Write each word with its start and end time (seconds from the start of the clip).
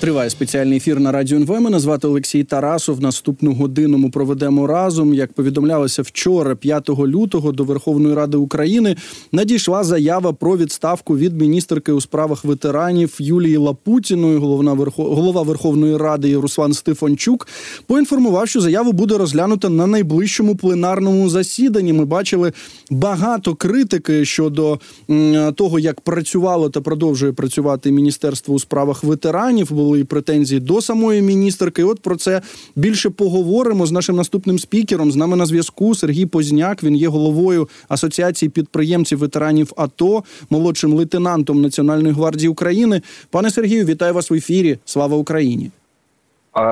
Триває 0.00 0.30
спеціальний 0.30 0.76
ефір 0.76 1.00
на 1.00 1.12
радіо 1.12 1.38
НВ. 1.38 1.60
Мене 1.60 1.78
звати 1.78 2.06
Олексій 2.06 2.44
Тарасов. 2.44 3.00
Наступну 3.00 3.52
годину 3.54 3.98
ми 3.98 4.10
проведемо 4.10 4.66
разом. 4.66 5.14
Як 5.14 5.32
повідомлялося 5.32 6.02
вчора, 6.02 6.54
5 6.54 6.88
лютого, 6.88 7.52
до 7.52 7.64
Верховної 7.64 8.14
Ради 8.14 8.36
України 8.36 8.96
надійшла 9.32 9.84
заява 9.84 10.32
про 10.32 10.56
відставку 10.56 11.16
від 11.16 11.40
міністерки 11.40 11.92
у 11.92 12.00
справах 12.00 12.44
ветеранів 12.44 13.16
Юлії 13.18 13.56
Лапутіної. 13.56 14.38
Головна 14.38 14.72
верхо... 14.72 15.04
голова 15.04 15.42
Верховної 15.42 15.96
Ради 15.96 16.36
Руслан 16.36 16.72
Стефанчук 16.72 17.48
поінформував, 17.86 18.48
що 18.48 18.60
заяву 18.60 18.92
буде 18.92 19.18
розглянута 19.18 19.68
на 19.68 19.86
найближчому 19.86 20.56
пленарному 20.56 21.28
засіданні. 21.30 21.92
Ми 21.92 22.04
бачили 22.04 22.52
багато 22.90 23.54
критики 23.54 24.24
щодо 24.24 24.78
м, 25.10 25.54
того, 25.54 25.78
як 25.78 26.00
працювало 26.00 26.70
та 26.70 26.80
продовжує 26.80 27.32
працювати 27.32 27.90
міністерство 27.92 28.54
у 28.54 28.58
справах 28.58 29.04
ветеранів. 29.04 29.68
Були 29.90 30.00
і 30.00 30.04
претензії 30.04 30.60
до 30.60 30.80
самої 30.80 31.22
міністерки. 31.22 31.84
От 31.84 32.00
про 32.02 32.16
це 32.16 32.40
більше 32.76 33.10
поговоримо 33.10 33.86
з 33.86 33.92
нашим 33.92 34.16
наступним 34.16 34.58
спікером. 34.58 35.12
З 35.12 35.16
нами 35.16 35.36
на 35.36 35.46
зв'язку 35.46 35.94
Сергій 35.94 36.26
Позняк. 36.26 36.82
Він 36.82 36.94
є 36.96 37.08
головою 37.08 37.68
асоціації 37.88 38.48
підприємців 38.48 39.18
ветеранів 39.18 39.72
АТО, 39.76 40.22
молодшим 40.50 40.94
лейтенантом 40.94 41.62
Національної 41.62 42.14
гвардії 42.14 42.48
України. 42.48 43.02
Пане 43.30 43.50
Сергію, 43.50 43.84
вітаю 43.84 44.14
вас 44.14 44.30
в 44.30 44.34
ефірі. 44.34 44.78
Слава 44.84 45.16
Україні! 45.16 45.70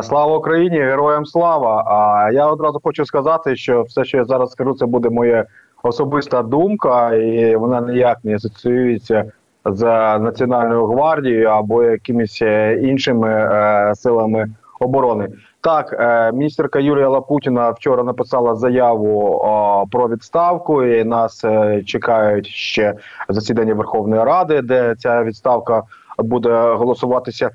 Слава 0.02 0.36
Україні, 0.36 0.78
героям 0.78 1.26
слава! 1.26 1.84
А 1.86 2.32
я 2.32 2.46
одразу 2.46 2.80
хочу 2.82 3.04
сказати, 3.06 3.56
що 3.56 3.82
все, 3.82 4.04
що 4.04 4.16
я 4.16 4.24
зараз 4.24 4.50
скажу, 4.50 4.74
це 4.74 4.86
буде 4.86 5.10
моя 5.10 5.44
особиста 5.82 6.42
думка, 6.42 7.14
і 7.14 7.56
вона 7.56 7.80
ніяк 7.80 8.18
не 8.24 8.34
асоціюється 8.34 9.32
з 9.72 9.84
Національною 10.18 10.86
гвардією 10.86 11.48
або 11.48 11.82
якимись 11.82 12.42
е, 12.42 12.80
іншими 12.82 13.28
е, 13.28 13.94
силами 13.94 14.48
оборони. 14.80 15.28
Так, 15.60 15.96
е, 16.00 16.32
міністерка 16.32 16.78
Юлія 16.78 17.08
Лапутіна 17.08 17.70
вчора 17.70 18.02
написала 18.02 18.54
заяву 18.54 19.44
про 19.90 20.08
відставку, 20.08 20.84
і 20.84 21.04
нас 21.04 21.44
чекають 21.86 22.46
ще 22.46 22.94
засідання 23.28 23.74
Верховної 23.74 24.24
Ради, 24.24 24.62
де 24.62 24.94
ця 24.98 25.24
відставка 25.24 25.82
буде 26.18 26.72
голосуватися. 26.72 27.50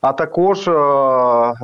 А 0.00 0.12
також 0.12 0.68
е, 0.68 0.70
е, 0.70 1.54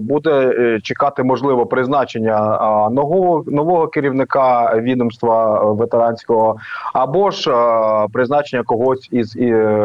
буде 0.00 0.30
е, 0.30 0.80
чекати 0.82 1.22
можливо 1.22 1.66
призначення 1.66 2.58
нового 2.92 3.44
нового 3.46 3.88
керівника 3.88 4.76
відомства 4.80 5.64
ветеранського, 5.72 6.56
або 6.92 7.30
ж 7.30 7.50
призначення 8.12 8.62
когось 8.62 9.08
із 9.10 9.36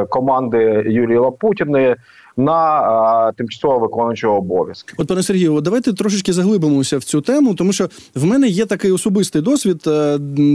команди 0.10 0.84
Юлії 0.88 1.18
Лапутіної 1.18 1.96
на 2.38 3.32
тимчасово 3.32 3.80
виконуючого 3.80 4.38
обов'язки. 4.38 4.94
От, 4.98 5.08
пане 5.08 5.24
Сергію, 5.24 5.62
давайте 5.62 5.94
трошечки 5.94 6.34
заглибимося 6.34 6.98
в 6.98 7.04
цю 7.04 7.22
тему, 7.22 7.54
тому 7.54 7.74
що 7.74 7.90
в 8.16 8.26
мене 8.26 8.48
є 8.48 8.66
такий 8.66 8.92
особистий 8.92 9.42
досвід, 9.42 9.84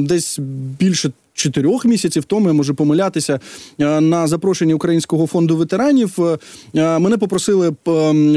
десь 0.08 0.38
більше. 0.78 1.10
Чотирьох 1.34 1.84
місяців 1.84 2.24
тому 2.24 2.48
я 2.48 2.52
можу 2.52 2.74
помилятися 2.74 3.40
е, 3.80 4.00
на 4.00 4.27
запрошенні 4.27 4.74
Українського 4.74 5.27
фонду 5.27 5.56
ветеранів. 5.56 6.16
е, 6.74 6.98
Мене 6.98 7.18
попросили 7.18 7.72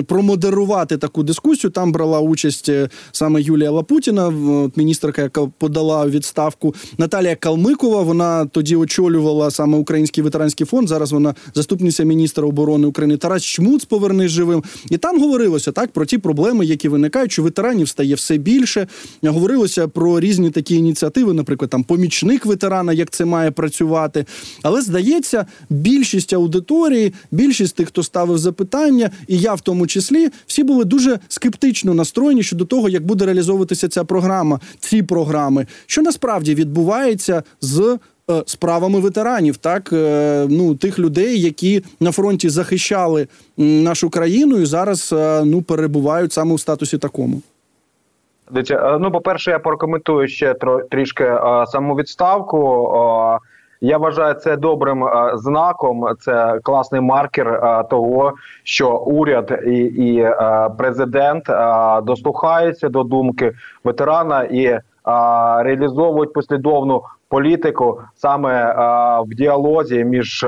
промодерувати 0.08 0.98
таку 0.98 1.24
дискусію. 1.24 1.72
Там 1.72 1.92
брала 1.92 2.20
участь 2.20 2.70
е, 2.70 2.90
саме 3.12 3.42
Юлія 3.42 3.72
Лапутіна, 3.72 4.34
міністерка, 4.76 5.22
яка 5.22 5.46
подала 5.58 6.08
відставку 6.08 6.76
Наталія 6.98 7.36
Калмикова. 7.36 8.02
Вона 8.02 8.46
тоді 8.46 8.76
очолювала 8.76 9.52
саме 9.52 9.78
Український 9.78 10.24
ветеранський 10.24 10.66
фонд. 10.66 10.88
Зараз 10.88 11.12
вона 11.12 11.36
заступниця 11.54 12.04
міністра 12.04 12.48
оборони 12.48 12.88
України 12.88 13.18
Тарас 13.18 13.44
Чмуц 13.44 13.86
повернись 13.86 14.32
живим. 14.32 14.64
І 14.90 14.98
там 14.98 15.20
говорилося 15.22 15.72
так 15.72 15.92
про 15.92 16.06
ті 16.06 16.18
проблеми, 16.18 16.66
які 16.66 16.90
виникають, 16.90 17.32
що 17.32 17.44
ветеранів 17.44 17.88
стає 17.88 18.16
все 18.16 18.38
більше. 18.38 18.88
Говорилося 19.24 19.88
про 19.88 20.20
різні 20.20 20.50
такі 20.50 20.76
ініціативи, 20.76 21.34
наприклад, 21.34 21.70
там 21.70 21.84
помічник 21.84 22.46
ветерана, 22.46 22.87
як 22.94 23.10
це 23.10 23.26
має 23.26 23.52
працювати. 23.52 24.26
Але 24.64 24.82
здається, 24.82 25.46
більшість 25.70 26.34
аудиторії, 26.34 27.14
більшість 27.32 27.76
тих, 27.76 27.88
хто 27.88 28.04
ставив 28.04 28.38
запитання, 28.38 29.10
і 29.28 29.40
я 29.40 29.54
в 29.54 29.62
тому 29.62 29.88
числі, 29.88 30.30
всі 30.48 30.64
були 30.64 30.86
дуже 30.86 31.20
скептично 31.28 31.94
настроєні 31.94 32.44
щодо 32.44 32.66
того, 32.66 32.90
як 32.90 33.06
буде 33.06 33.26
реалізовуватися 33.26 33.88
ця 33.88 34.04
програма, 34.04 34.60
ці 34.80 35.04
програми, 35.04 35.68
що 35.86 36.02
насправді 36.02 36.56
відбувається 36.56 37.44
з. 37.62 37.98
е, 38.32 38.44
Справами 38.46 39.00
ветеранів, 39.00 39.58
так 39.58 39.90
е, 39.94 40.48
ну 40.50 40.76
тих 40.76 41.00
людей, 41.00 41.42
які 41.42 41.84
на 42.00 42.12
фронті 42.12 42.50
захищали 42.50 43.28
нашу 43.58 44.10
країну 44.10 44.58
і 44.62 44.66
зараз 44.66 45.14
е, 45.14 45.44
ну 45.46 45.62
перебувають 45.62 46.34
саме 46.34 46.54
у 46.54 46.58
статусі 46.58 46.98
такому. 46.98 47.42
Е, 48.56 48.98
ну 49.00 49.12
по-перше, 49.12 49.52
я 49.52 49.60
прокоментую 49.60 50.28
ще 50.28 50.56
трішки 50.92 51.24
е, 51.24 51.66
саму 51.68 51.96
відставку. 51.96 52.92
Е, 52.96 53.40
я 53.82 53.98
вважаю 53.98 54.34
це 54.34 54.58
добрим 54.58 55.06
знаком. 55.34 56.08
Це 56.20 56.60
класний 56.64 57.02
маркер 57.02 57.62
того, 57.90 58.34
що 58.64 58.98
уряд 58.98 59.60
і, 59.66 59.78
і 59.80 60.32
президент 60.78 61.44
дослухаються 62.04 62.90
до 62.90 63.04
думки 63.04 63.54
ветерана 63.84 64.44
і 64.44 64.80
реалізовують 65.64 66.34
послідовну 66.34 67.02
політику 67.30 68.02
саме 68.16 68.74
в 69.22 69.36
діалозі 69.36 70.04
між 70.04 70.46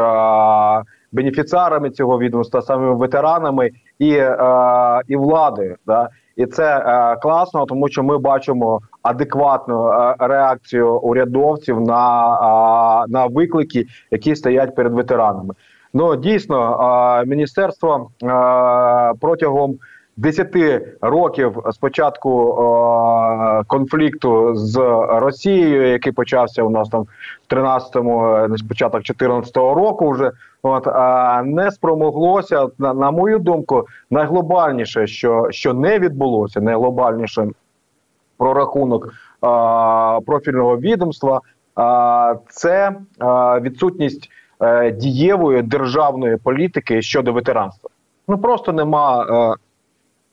бенефіціарами 1.11 1.89
цього 1.89 2.19
відомства, 2.19 2.61
самими 2.61 2.95
ветеранами 2.95 3.69
і, 3.99 4.21
і 5.07 5.15
владою. 5.15 5.75
І 6.39 6.45
це 6.45 6.77
е, 6.77 7.15
класно, 7.15 7.65
тому 7.65 7.89
що 7.89 8.03
ми 8.03 8.17
бачимо 8.17 8.81
адекватну 9.01 9.87
е, 9.87 10.15
реакцію 10.19 10.99
урядовців 10.99 11.81
на, 11.81 12.33
е, 12.33 13.05
на 13.07 13.25
виклики, 13.25 13.85
які 14.11 14.35
стоять 14.35 14.75
перед 14.75 14.93
ветеранами. 14.93 15.53
Ну 15.93 16.15
дійсно, 16.15 17.23
міністерство 17.25 18.11
протягом 19.19 19.77
10 20.19 20.55
років 21.01 21.57
з 21.71 21.77
початку 21.77 22.51
е, 22.51 23.63
конфлікту 23.67 24.55
з 24.55 24.77
Росією, 25.09 25.87
який 25.87 26.11
почався 26.11 26.63
у 26.63 26.69
нас 26.69 26.89
там 26.89 27.01
в 27.49 27.53
13-му, 27.53 28.47
не 28.47 28.57
початок 28.67 29.01
14-го 29.01 29.73
року, 29.73 30.09
вже 30.09 30.31
от 30.63 30.87
е, 30.87 31.43
не 31.43 31.71
спромоглося 31.71 32.67
на, 32.77 32.93
на 32.93 33.11
мою 33.11 33.39
думку, 33.39 33.87
найглобальніше, 34.09 35.07
що, 35.07 35.47
що 35.49 35.73
не 35.73 35.99
відбулося, 35.99 36.61
найглобальніше 36.61 37.47
прорахунок 38.37 39.07
е, 39.07 39.11
профільного 40.25 40.77
відомства, 40.77 41.41
е, 41.79 42.39
це 42.49 42.87
е, 42.87 42.95
відсутність 43.59 44.29
е, 44.61 44.91
дієвої 44.91 45.61
державної 45.61 46.37
політики 46.37 47.01
щодо 47.01 47.33
ветеранства. 47.33 47.89
Ну 48.27 48.37
просто 48.37 48.73
нема. 48.73 49.55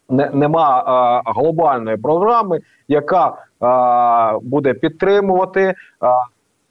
Не, 0.08 0.30
нема 0.32 0.84
е, 1.26 1.30
глобальної 1.34 1.96
програми, 1.96 2.60
яка 2.88 3.28
е, 3.28 4.38
буде 4.42 4.74
підтримувати, 4.74 5.60
е, 5.62 5.74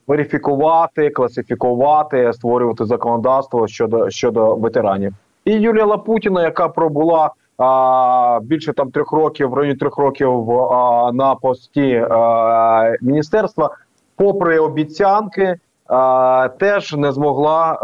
верифікувати, 0.07 1.09
класифікувати, 1.09 2.33
створювати 2.33 2.85
законодавство 2.85 3.67
щодо 3.67 4.09
щодо 4.09 4.55
ветеранів. 4.55 5.13
І 5.45 5.53
Юлія 5.53 5.85
Лапутіна, 5.85 6.43
яка 6.43 6.69
пробула 6.69 7.25
е, 7.25 8.45
більше 8.45 8.73
там 8.73 8.91
трьох 8.91 9.11
років, 9.11 9.49
в 9.49 9.53
районі 9.53 9.75
трьох 9.75 9.97
років 9.97 10.51
е, 10.51 10.55
на 11.13 11.35
пості 11.41 11.89
е, 11.91 12.97
міністерства, 13.01 13.69
попри 14.15 14.59
обіцянки, 14.59 15.43
е, 15.43 15.57
теж 16.49 16.93
не 16.93 17.11
змогла 17.11 17.73
е, 17.73 17.77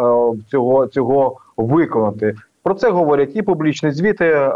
цього, 0.51 0.87
цього 0.87 1.37
виконати. 1.57 2.35
Про 2.63 2.73
це 2.73 2.89
говорять 2.89 3.35
і 3.35 3.41
публічні 3.41 3.91
звіти, 3.91 4.25
е, 4.25 4.49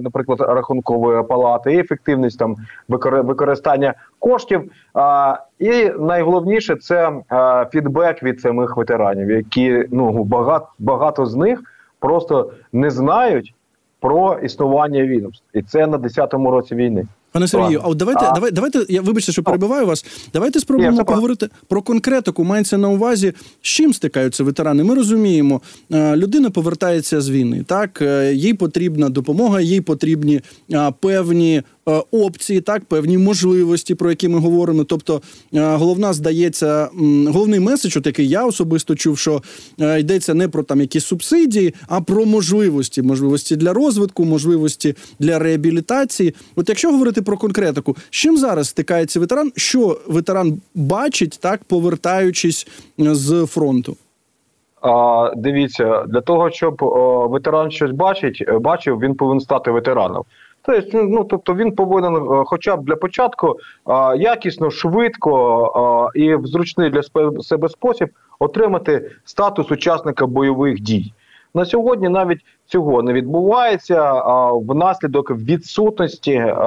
наприклад, 0.00 0.40
рахункової 0.40 1.22
палати, 1.22 1.74
і 1.74 1.78
ефективність 1.78 2.38
там 2.38 2.56
викори- 2.88 3.22
використання 3.22 3.94
коштів. 4.18 4.70
І 5.58 5.90
найголовніше 5.98 6.76
це 6.76 7.12
е, 7.32 7.66
фідбек 7.72 8.22
від 8.22 8.40
самих 8.40 8.76
ветеранів, 8.76 9.30
які 9.30 9.84
ну 9.90 10.24
багато 10.24 10.66
багато 10.78 11.26
з 11.26 11.36
них 11.36 11.62
просто 11.98 12.50
не 12.72 12.90
знають 12.90 13.54
про 14.00 14.38
існування 14.42 15.02
відомств, 15.02 15.44
і 15.52 15.62
це 15.62 15.86
на 15.86 15.98
10-му 15.98 16.50
році 16.50 16.74
війни. 16.74 17.06
Пане 17.34 17.48
Сергію, 17.48 17.80
а 17.84 17.88
от 17.88 17.96
давайте, 17.96 18.24
А- 18.24 18.32
давай, 18.34 18.50
давайте, 18.50 18.86
я 18.88 19.02
вибачте, 19.02 19.32
що 19.32 19.42
перебиваю 19.42 19.86
вас. 19.86 20.04
Давайте 20.32 20.60
спробуємо 20.60 20.96
це 20.96 21.04
поговорити 21.04 21.48
про 21.68 21.82
конкретику. 21.82 22.44
Мається 22.44 22.78
на 22.78 22.88
увазі, 22.88 23.32
з 23.62 23.66
чим 23.66 23.94
стикаються 23.94 24.44
ветерани. 24.44 24.84
Ми 24.84 24.94
розуміємо, 24.94 25.60
е, 25.92 26.16
людина 26.16 26.50
повертається 26.50 27.20
з 27.20 27.30
війни. 27.30 27.64
Так, 27.66 28.02
Е, 28.02 28.34
їй 28.34 28.54
потрібна 28.54 29.08
допомога, 29.08 29.60
їй 29.60 29.80
потрібні 29.80 30.40
е, 30.72 30.92
певні. 31.00 31.62
Опції, 32.10 32.60
так, 32.60 32.84
певні 32.84 33.18
можливості, 33.18 33.94
про 33.94 34.10
які 34.10 34.28
ми 34.28 34.38
говоримо. 34.38 34.84
Тобто, 34.84 35.22
головна 35.52 36.12
здається, 36.12 36.88
головний 37.26 37.60
меседж, 37.60 37.96
от 37.96 38.06
який 38.06 38.28
я 38.28 38.44
особисто 38.46 38.94
чув, 38.94 39.18
що 39.18 39.42
йдеться 39.98 40.34
не 40.34 40.48
про 40.48 40.62
там 40.62 40.80
якісь 40.80 41.04
субсидії, 41.04 41.74
а 41.88 42.00
про 42.00 42.26
можливості, 42.26 43.02
можливості 43.02 43.56
для 43.56 43.72
розвитку, 43.72 44.24
можливості 44.24 44.94
для 45.18 45.38
реабілітації. 45.38 46.34
От 46.56 46.68
якщо 46.68 46.90
говорити 46.90 47.22
про 47.24 47.36
конкретику, 47.36 47.96
з 48.10 48.16
чим 48.16 48.36
зараз 48.36 48.68
стикається 48.68 49.20
ветеран? 49.20 49.52
Що 49.56 49.98
ветеран 50.06 50.60
бачить, 50.74 51.38
так 51.42 51.64
повертаючись 51.64 52.66
е, 53.00 53.14
з 53.14 53.46
фронту? 53.46 53.96
А, 54.82 55.32
дивіться, 55.36 56.04
для 56.08 56.20
того, 56.20 56.50
щоб 56.50 56.82
о, 56.82 57.28
ветеран 57.28 57.70
щось 57.70 57.90
бачить, 57.90 58.44
е, 58.48 58.58
бачив, 58.58 58.98
він 58.98 59.14
повинен 59.14 59.40
стати 59.40 59.70
ветераном. 59.70 60.22
Тобто, 60.62 61.02
ну, 61.02 61.24
тобто 61.24 61.54
він 61.54 61.72
повинен, 61.72 62.16
е, 62.16 62.42
хоча 62.46 62.76
б 62.76 62.84
для 62.84 62.96
початку, 62.96 63.56
а, 63.84 64.14
якісно, 64.18 64.70
швидко 64.70 65.32
а, 66.14 66.18
і 66.18 66.34
в 66.34 66.46
зручний 66.46 66.90
для 66.90 67.02
себе 67.42 67.68
спосіб 67.68 68.08
отримати 68.38 69.10
статус 69.24 69.70
учасника 69.70 70.26
бойових 70.26 70.80
дій. 70.80 71.12
На 71.54 71.64
сьогодні 71.64 72.08
навіть 72.08 72.40
цього 72.66 73.02
не 73.02 73.12
відбувається 73.12 74.02
а, 74.02 74.52
внаслідок 74.52 75.30
відсутності 75.30 76.36
а, 76.36 76.62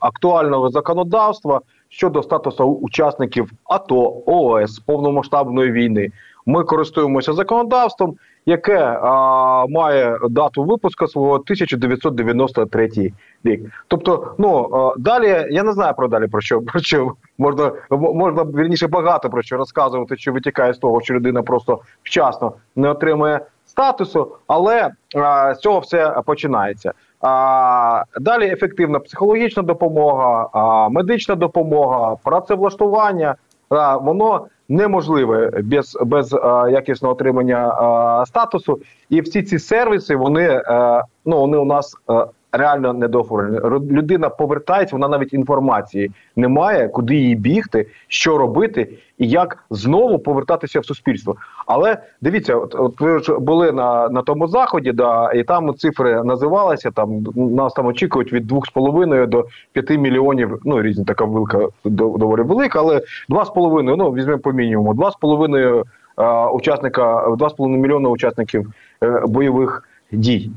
актуального 0.00 0.70
законодавства 0.70 1.60
щодо 1.88 2.22
статусу 2.22 2.64
учасників 2.64 3.50
АТО, 3.64 4.22
ООС 4.26 4.78
повномасштабної 4.78 5.72
війни. 5.72 6.10
Ми 6.46 6.64
користуємося 6.64 7.32
законодавством, 7.32 8.16
яке 8.46 8.98
а, 9.02 9.66
має 9.66 10.18
дату 10.30 10.64
випуску 10.64 11.08
свого 11.08 11.34
1993 11.34 13.12
рік. 13.44 13.70
Тобто, 13.88 14.34
ну 14.38 14.68
а, 14.72 14.98
далі 14.98 15.46
я 15.50 15.62
не 15.62 15.72
знаю 15.72 15.94
про 15.96 16.08
далі 16.08 16.26
про 16.26 16.40
що 16.40 16.62
про 16.62 16.80
що 16.80 17.12
можна 17.38 17.72
можна 17.90 18.42
вірніше 18.42 18.86
багато 18.86 19.30
про 19.30 19.42
що 19.42 19.56
розказувати, 19.56 20.16
що 20.16 20.32
витікає 20.32 20.74
з 20.74 20.78
того, 20.78 21.00
що 21.00 21.14
людина 21.14 21.42
просто 21.42 21.80
вчасно 22.02 22.52
не 22.76 22.90
отримує 22.90 23.40
статусу, 23.74 24.36
але 24.46 24.90
а, 25.16 25.54
з 25.54 25.58
цього 25.58 25.78
все 25.78 26.16
починається. 26.26 26.92
А, 27.20 28.02
далі 28.20 28.46
ефективна 28.46 28.98
психологічна 28.98 29.62
допомога, 29.62 30.48
а, 30.52 30.88
медична 30.88 31.34
допомога, 31.34 32.16
працевлаштування. 32.24 33.34
А, 33.68 33.96
воно 33.96 34.46
неможливе 34.68 35.50
без, 35.62 35.98
без 36.02 36.32
а, 36.32 36.68
якісного 36.70 37.14
отримання 37.14 37.68
а, 37.68 38.26
статусу. 38.26 38.78
І 39.10 39.20
всі 39.20 39.42
ці 39.42 39.58
сервіси 39.58 40.16
вони, 40.16 40.62
а, 40.66 41.02
ну, 41.24 41.38
вони 41.38 41.56
у 41.56 41.64
нас 41.64 41.96
е, 42.10 42.26
реально 42.56 42.92
недооформлені. 42.92 43.58
Людина 43.90 44.28
повертається, 44.28 44.96
вона 44.96 45.08
навіть 45.08 45.32
інформації 45.32 46.10
не 46.36 46.48
має, 46.48 46.88
куди 46.88 47.14
їй 47.14 47.34
бігти, 47.34 47.86
що 48.08 48.38
робити 48.38 48.88
і 49.18 49.28
як 49.28 49.64
знову 49.70 50.18
повертатися 50.18 50.80
в 50.80 50.86
суспільство. 50.86 51.36
Але 51.66 51.96
дивіться, 52.20 52.56
от, 52.56 52.74
от 52.74 53.00
ви 53.00 53.18
ж 53.18 53.38
були 53.38 53.72
на, 53.72 54.08
на 54.08 54.22
тому 54.22 54.48
заході, 54.48 54.92
да, 54.92 55.32
і 55.32 55.44
там 55.44 55.74
цифри 55.74 56.22
називалися. 56.24 56.90
Там 56.90 57.26
нас 57.34 57.72
там 57.72 57.86
очікують 57.86 58.32
від 58.32 58.52
2,5 58.52 59.26
до 59.26 59.46
5 59.72 59.90
мільйонів. 59.90 60.58
Ну 60.64 60.82
різні 60.82 61.04
така 61.04 61.24
вилка 61.24 61.68
доволі 61.84 62.42
велика, 62.42 62.78
але 62.78 63.02
2,5, 63.28 63.96
ну 63.96 64.12
візьмемо 64.12 64.38
по 64.38 64.52
мінімуму, 64.52 64.94
2,5 64.94 65.84
е, 66.18 66.50
учасника, 66.50 67.28
2,5 67.28 67.68
мільйона 67.68 68.08
учасників 68.08 68.72
е, 69.02 69.22
бойових 69.26 69.88
дій. 70.12 70.50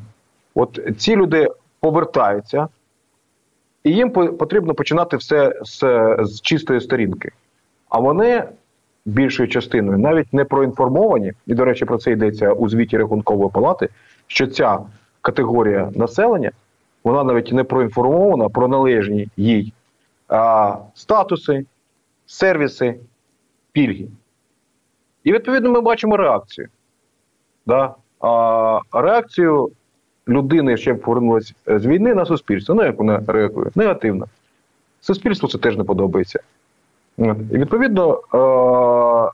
От 0.55 0.79
ці 0.97 1.15
люди 1.15 1.47
повертаються, 1.79 2.67
і 3.83 3.91
їм 3.91 4.11
потрібно 4.11 4.73
починати 4.73 5.17
все 5.17 5.59
з, 5.61 5.79
з 6.19 6.41
чистої 6.41 6.81
сторінки. 6.81 7.31
А 7.89 7.99
вони 7.99 8.43
більшою 9.05 9.49
частиною 9.49 9.97
навіть 9.97 10.33
не 10.33 10.45
проінформовані, 10.45 11.33
і, 11.47 11.53
до 11.53 11.65
речі, 11.65 11.85
про 11.85 11.97
це 11.97 12.11
йдеться 12.11 12.51
у 12.53 12.69
звіті 12.69 12.97
Рахункової 12.97 13.49
палати, 13.51 13.89
що 14.27 14.47
ця 14.47 14.79
категорія 15.21 15.91
населення 15.95 16.51
вона 17.03 17.23
навіть 17.23 17.51
не 17.51 17.63
проінформована 17.63 18.49
про 18.49 18.67
належні 18.67 19.27
їй 19.37 19.73
а, 20.27 20.77
статуси, 20.93 21.65
сервіси, 22.25 22.99
пільги. 23.71 24.07
І 25.23 25.31
відповідно 25.31 25.69
ми 25.69 25.81
бачимо 25.81 26.17
реакцію. 26.17 26.67
Да? 27.65 27.95
А, 28.19 28.79
реакцію 28.93 29.71
людини, 30.27 30.77
що 30.77 30.95
повернулася 30.95 31.53
з 31.67 31.85
війни 31.85 32.13
на 32.15 32.25
суспільство. 32.25 32.75
Ну, 32.75 32.83
як 32.83 32.97
вона 32.97 33.21
реагує? 33.27 33.67
Негативно. 33.75 34.25
Суспільству 35.01 35.49
це 35.49 35.57
теж 35.57 35.77
не 35.77 35.83
подобається. 35.83 36.39
І 37.17 37.57
відповідно 37.57 38.21
е- 38.33 39.31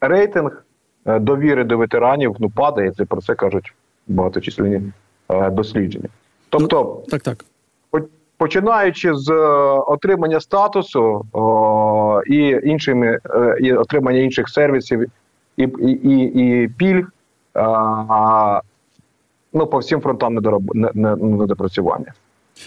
рейтинг 0.00 0.64
е, 1.06 1.18
довіри 1.18 1.64
до 1.64 1.78
ветеранів 1.78 2.36
ну, 2.38 2.50
падає, 2.50 2.90
це 2.90 3.04
про 3.04 3.20
це 3.20 3.34
кажуть 3.34 3.74
багаточисленні 4.06 4.82
е, 5.28 5.50
дослідження. 5.50 6.08
Тобто, 6.48 7.02
Так, 7.08 7.22
так. 7.22 7.44
починаючи 8.36 9.14
з 9.14 9.30
е, 9.30 9.34
отримання 9.86 10.40
статусу 10.40 11.26
о, 11.32 12.22
і 12.26 12.60
іншими 12.64 13.18
е, 13.30 13.56
і 13.60 13.72
отримання 13.72 14.18
інших 14.18 14.48
сервісів 14.48 15.06
і, 15.56 15.62
і, 15.62 15.90
і, 15.90 16.62
і 16.62 16.68
пільг, 16.68 17.04
е, 17.04 17.60
а, 17.60 18.60
ну 19.54 19.66
по 19.66 19.78
всім 19.78 20.00
фронтам 20.00 20.34
не- 20.94 21.16
недопрацювання. 21.16 22.12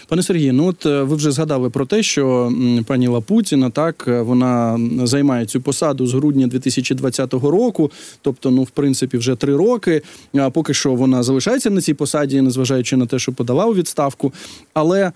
Пане 0.08 0.22
Сергію, 0.22 0.52
ну 0.52 0.66
от 0.66 0.86
е, 0.86 1.02
ви 1.02 1.16
вже 1.16 1.30
згадали 1.30 1.70
про 1.70 1.86
те, 1.86 2.02
що 2.02 2.52
пані 2.86 3.08
Лапутіна, 3.08 3.70
так 3.70 4.04
е, 4.08 4.22
вона 4.22 4.78
займає 5.04 5.46
цю 5.46 5.60
посаду 5.60 6.06
з 6.06 6.14
грудня 6.14 6.46
2020 6.46 7.32
року, 7.34 7.90
тобто, 8.22 8.50
ну 8.50 8.62
в 8.62 8.70
принципі, 8.70 9.18
вже 9.18 9.34
три 9.34 9.56
роки. 9.56 10.02
А 10.34 10.50
поки 10.50 10.74
що 10.74 10.94
вона 10.94 11.22
залишається 11.22 11.70
на 11.70 11.80
цій 11.80 11.94
посаді, 11.94 12.40
незважаючи 12.40 12.96
на 12.96 13.06
те, 13.06 13.18
що 13.18 13.32
подала 13.32 13.66
у 13.66 13.74
відставку. 13.74 14.32
Але 14.74 15.12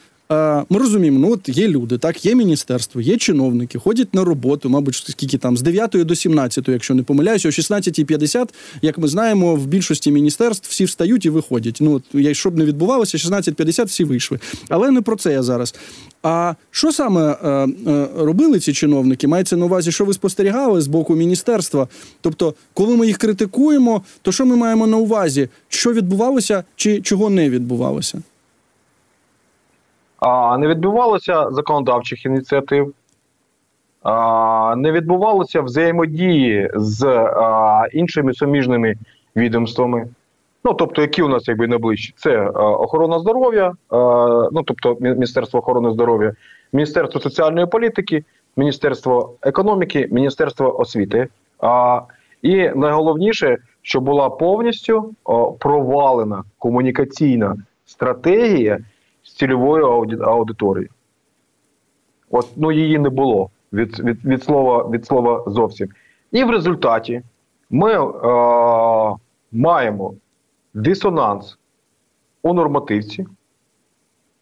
ми 0.70 0.78
розуміємо, 0.78 1.18
ну 1.18 1.32
от 1.32 1.48
є 1.48 1.68
люди, 1.68 1.98
так, 1.98 2.26
є 2.26 2.34
міністерство, 2.34 3.00
є 3.00 3.16
чиновники, 3.16 3.78
ходять 3.78 4.14
на 4.14 4.24
роботу, 4.24 4.68
мабуть, 4.68 4.94
скільки 4.94 5.38
там 5.38 5.56
з 5.56 5.62
9 5.62 5.90
до 5.90 6.14
17, 6.14 6.68
якщо 6.68 6.94
не 6.94 7.02
помиляюся, 7.02 7.48
о 7.48 7.50
16.50, 7.50 8.48
як 8.82 8.98
ми 8.98 9.08
знаємо, 9.08 9.54
в 9.54 9.66
більшості 9.66 10.10
міністерств 10.10 10.70
всі 10.70 10.84
встають 10.84 11.26
і 11.26 11.30
виходять. 11.30 11.78
Ну 11.80 11.92
от 11.92 12.36
щоб 12.36 12.58
не 12.58 12.64
відбувалося, 12.64 13.18
16.50 13.18 13.84
всі 13.84 14.04
вийшли. 14.04 14.38
Але 14.68 14.90
не 14.90 15.02
про 15.02 15.16
це 15.16 15.32
я 15.32 15.42
зараз. 15.42 15.74
А 16.22 16.54
що 16.70 16.92
саме 16.92 17.36
е, 17.44 17.48
е, 17.90 18.08
робили 18.16 18.60
ці 18.60 18.72
чиновники? 18.72 19.28
Мається 19.28 19.56
на 19.56 19.64
увазі, 19.64 19.92
що 19.92 20.04
ви 20.04 20.14
спостерігали 20.14 20.80
з 20.80 20.86
боку 20.86 21.14
міністерства? 21.14 21.88
Тобто, 22.20 22.54
коли 22.74 22.96
ми 22.96 23.06
їх 23.06 23.18
критикуємо, 23.18 24.02
то 24.22 24.32
що 24.32 24.46
ми 24.46 24.56
маємо 24.56 24.86
на 24.86 24.96
увазі? 24.96 25.48
Що 25.68 25.92
відбувалося 25.92 26.64
чи 26.76 27.00
чого 27.00 27.30
не 27.30 27.50
відбувалося? 27.50 28.22
А 30.22 30.58
не 30.58 30.66
відбувалося 30.66 31.50
законодавчих 31.50 32.26
ініціатив, 32.26 32.94
не 34.76 34.92
відбувалося 34.92 35.60
взаємодії 35.60 36.70
з 36.74 37.26
іншими 37.92 38.34
суміжними 38.34 38.94
відомствами. 39.36 40.08
Ну, 40.64 40.74
тобто, 40.74 41.02
які 41.02 41.22
у 41.22 41.28
нас 41.28 41.48
якби 41.48 41.66
найближчі? 41.66 42.14
Це 42.16 42.38
а, 42.54 42.70
охорона 42.70 43.18
здоров'я, 43.18 43.72
а, 43.90 43.96
ну 44.52 44.62
тобто 44.62 44.96
Міністерство 45.00 45.60
охорони 45.60 45.90
здоров'я, 45.90 46.34
Міністерство 46.72 47.20
соціальної 47.20 47.66
політики, 47.66 48.24
Міністерство 48.56 49.34
економіки, 49.42 50.08
Міністерство 50.10 50.80
освіти. 50.80 51.28
А, 51.60 52.00
і 52.42 52.68
найголовніше, 52.68 53.56
що 53.82 54.00
була 54.00 54.30
повністю 54.30 55.14
о, 55.24 55.52
провалена 55.52 56.44
комунікаційна 56.58 57.56
стратегія 57.86 58.78
з 59.32 59.34
цільовою 59.34 59.86
ауді- 59.86 60.22
аудиторією. 60.22 60.90
От 62.30 62.48
ну 62.56 62.72
її 62.72 62.98
не 62.98 63.08
було 63.08 63.50
від, 63.72 64.00
від, 64.00 64.24
від, 64.24 64.42
слова, 64.44 64.90
від 64.90 65.06
слова 65.06 65.44
зовсім. 65.46 65.88
І 66.32 66.44
в 66.44 66.50
результаті 66.50 67.22
ми 67.70 67.92
е, 67.92 69.16
маємо 69.52 70.14
дисонанс 70.74 71.58
у 72.42 72.54
нормативці, 72.54 73.26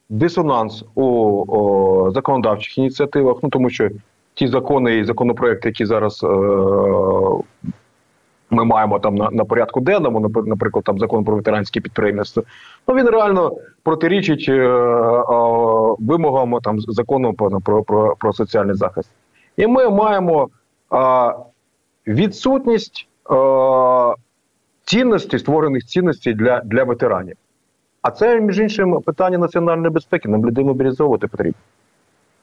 дисонанс 0.09 0.85
у 0.95 1.05
о, 1.49 2.11
законодавчих 2.11 2.79
ініціативах, 2.79 3.37
ну 3.43 3.49
тому 3.49 3.71
що 3.71 3.91
ті 4.35 4.49
закони 4.49 4.99
і 4.99 5.05
законопроекти, 5.05 5.69
які 5.69 5.87
зараз 5.87 6.25
е, 6.25 6.27
ми 8.51 8.65
маємо 8.65 8.99
там 8.99 9.15
на, 9.15 9.31
на 9.31 9.45
порядку 9.45 9.81
денному, 9.81 10.21
напр- 10.21 10.47
наприклад, 10.47 10.85
там 10.85 10.99
закон 10.99 11.25
про 11.25 11.37
ветеранське 11.37 11.81
підприємництво, 11.81 12.43
ну 12.89 12.95
він 12.95 13.09
реально 13.09 13.57
протирічить 13.83 14.47
е, 14.49 14.53
е, 14.53 14.85
вимогам 15.99 16.59
там 16.63 16.81
закону 16.81 17.33
про, 17.33 17.61
про, 17.61 17.83
про, 17.83 18.17
про 18.17 18.33
соціальний 18.33 18.75
захист. 18.75 19.11
І 19.57 19.67
ми 19.67 19.91
маємо 19.91 20.49
е, 20.93 21.35
відсутність 22.07 23.09
е, 23.31 23.35
цінностей, 24.85 25.41
створених 25.41 25.85
цінностей 25.85 26.35
для, 26.35 26.61
для 26.61 26.85
ветеранів. 26.85 27.37
А 28.03 28.11
це, 28.11 28.41
між 28.41 28.59
іншим, 28.59 29.01
питання 29.01 29.39
національної 29.39 29.91
безпеки. 29.91 30.29
Нам 30.29 30.47
людей 30.47 30.65
мобілізовувати 30.65 31.27
потрібно. 31.27 31.61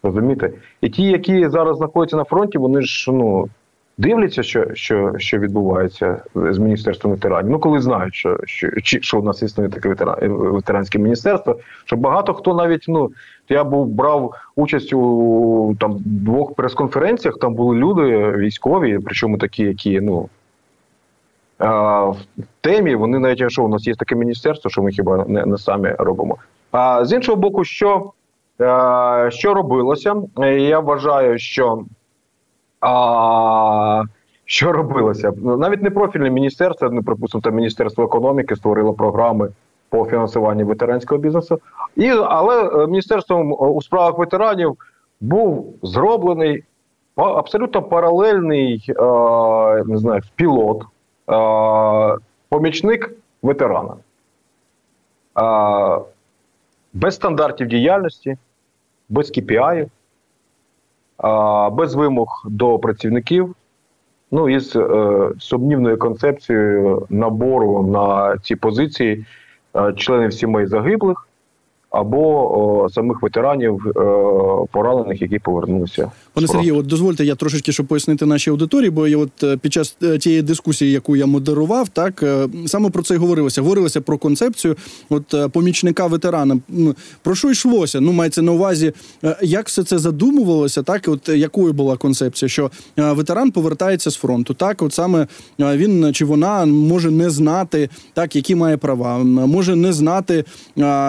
Розумієте? 0.03 0.51
І 0.81 0.89
ті, 0.89 1.03
які 1.03 1.49
зараз 1.49 1.77
знаходяться 1.77 2.17
на 2.17 2.23
фронті, 2.23 2.57
вони 2.57 2.81
ж 2.81 3.11
ну, 3.11 3.49
дивляться, 3.97 4.43
що 4.43 4.65
що, 4.73 5.13
що 5.17 5.37
відбувається 5.37 6.23
з 6.35 6.57
міністерством 6.57 7.13
ветеранів. 7.13 7.51
Ну, 7.51 7.59
коли 7.59 7.81
знають, 7.81 8.15
що 8.15 8.37
що, 8.45 8.69
що 9.01 9.19
у 9.19 9.23
нас 9.23 9.41
існує 9.41 9.69
таке 9.69 9.95
ветеранське 10.27 10.99
міністерство, 10.99 11.59
що 11.85 11.95
багато 11.95 12.33
хто 12.33 12.53
навіть 12.53 12.85
ну 12.87 13.11
я 13.49 13.63
був 13.63 13.87
брав 13.87 14.33
участь 14.55 14.93
у 14.93 15.75
там 15.79 15.97
двох 16.05 16.55
прес-конференціях. 16.55 17.37
Там 17.37 17.53
були 17.53 17.75
люди 17.75 18.31
військові, 18.31 18.99
причому 19.05 19.37
такі, 19.37 19.63
які 19.63 20.01
ну. 20.01 20.29
В 21.59 22.15
темі 22.61 22.95
вони 22.95 23.19
навіть 23.19 23.51
що 23.51 23.63
у 23.63 23.67
нас 23.67 23.87
є 23.87 23.95
таке 23.95 24.15
міністерство, 24.15 24.69
що 24.69 24.81
ми 24.81 24.91
хіба 24.91 25.25
не, 25.27 25.45
не 25.45 25.57
самі 25.57 25.89
робимо. 25.89 26.37
А 26.71 27.05
з 27.05 27.13
іншого 27.13 27.35
боку, 27.35 27.63
що 27.63 28.11
що 29.29 29.53
робилося, 29.53 30.15
я 30.57 30.79
вважаю, 30.79 31.39
що 31.39 31.83
а, 32.81 34.03
що 34.45 34.71
робилося? 34.71 35.31
Навіть 35.37 35.81
не 35.81 35.89
профільне 35.89 36.29
міністерство, 36.29 36.89
не 36.89 37.01
припустимо, 37.01 37.41
там 37.41 37.55
Міністерство 37.55 38.03
економіки 38.03 38.55
створило 38.55 38.93
програми 38.93 39.49
по 39.89 40.05
фінансуванню 40.05 40.65
ветеранського 40.65 41.21
бізнесу. 41.21 41.59
І, 41.95 42.09
Але 42.09 42.87
Міністерством 42.87 43.55
у 43.59 43.81
справах 43.81 44.17
ветеранів 44.17 44.77
був 45.21 45.75
зроблений 45.83 46.63
абсолютно 47.15 47.81
паралельний 47.83 48.85
е, 48.89 48.93
не 49.85 49.97
знаю, 49.97 50.21
пілот, 50.35 50.83
е, 50.83 52.17
помічник 52.49 53.11
ветерана. 53.41 53.93
Е, 55.39 56.01
без 56.93 57.15
стандартів 57.15 57.67
діяльності, 57.67 58.37
без 59.09 59.31
KPI, 59.31 59.89
без 61.71 61.95
вимог 61.95 62.43
до 62.49 62.79
працівників, 62.79 63.55
ну 64.31 64.49
і 64.49 64.59
з 64.59 64.75
е, 64.75 65.29
сумнівною 65.39 65.97
концепцією 65.97 67.07
набору 67.09 67.83
на 67.83 68.37
ці 68.37 68.55
позиції 68.55 69.25
е, 69.75 69.93
членів 69.93 70.33
сімей 70.33 70.65
загиблих 70.65 71.26
або 71.89 72.57
о, 72.83 72.89
самих 72.89 73.21
ветеранів 73.21 73.87
е, 73.87 73.91
поранених, 74.71 75.21
які 75.21 75.39
повернулися. 75.39 76.11
Пане 76.33 76.47
Сергію, 76.47 76.77
от 76.77 76.85
дозвольте 76.85 77.25
я 77.25 77.35
трошечки, 77.35 77.71
щоб 77.71 77.85
пояснити 77.85 78.25
нашій 78.25 78.49
аудиторії, 78.49 78.89
бо 78.89 79.07
я 79.07 79.17
от 79.17 79.43
е, 79.43 79.57
під 79.57 79.73
час 79.73 79.97
е, 80.03 80.17
тієї 80.17 80.41
дискусії, 80.41 80.91
яку 80.91 81.15
я 81.15 81.25
модерував, 81.25 81.89
так 81.89 82.23
саме 82.65 82.89
про 82.89 83.03
це 83.03 83.13
й 83.13 83.17
говорилося. 83.17 83.61
Говорилося 83.61 84.01
про 84.01 84.17
концепцію 84.17 84.75
от 85.09 85.51
помічника 85.51 86.07
ветерана. 86.07 86.57
Про 87.21 87.35
що 87.35 87.51
йшлося? 87.51 88.01
Ну, 88.01 88.11
мається 88.11 88.41
на 88.41 88.51
увазі, 88.51 88.93
як 89.41 89.67
все 89.67 89.83
це 89.83 89.97
задумувалося, 89.97 90.83
так 90.83 91.01
от 91.07 91.29
якою 91.29 91.73
була 91.73 91.97
концепція, 91.97 92.49
що 92.49 92.71
ветеран 92.97 93.51
повертається 93.51 94.11
з 94.11 94.15
фронту. 94.15 94.53
Так, 94.53 94.81
от 94.81 94.93
саме 94.93 95.27
він 95.59 96.13
чи 96.13 96.25
вона 96.25 96.65
може 96.65 97.11
не 97.11 97.29
знати, 97.29 97.89
так 98.13 98.35
які 98.35 98.55
має 98.55 98.77
права, 98.77 99.17
може 99.23 99.75
не 99.75 99.93
знати, 99.93 100.45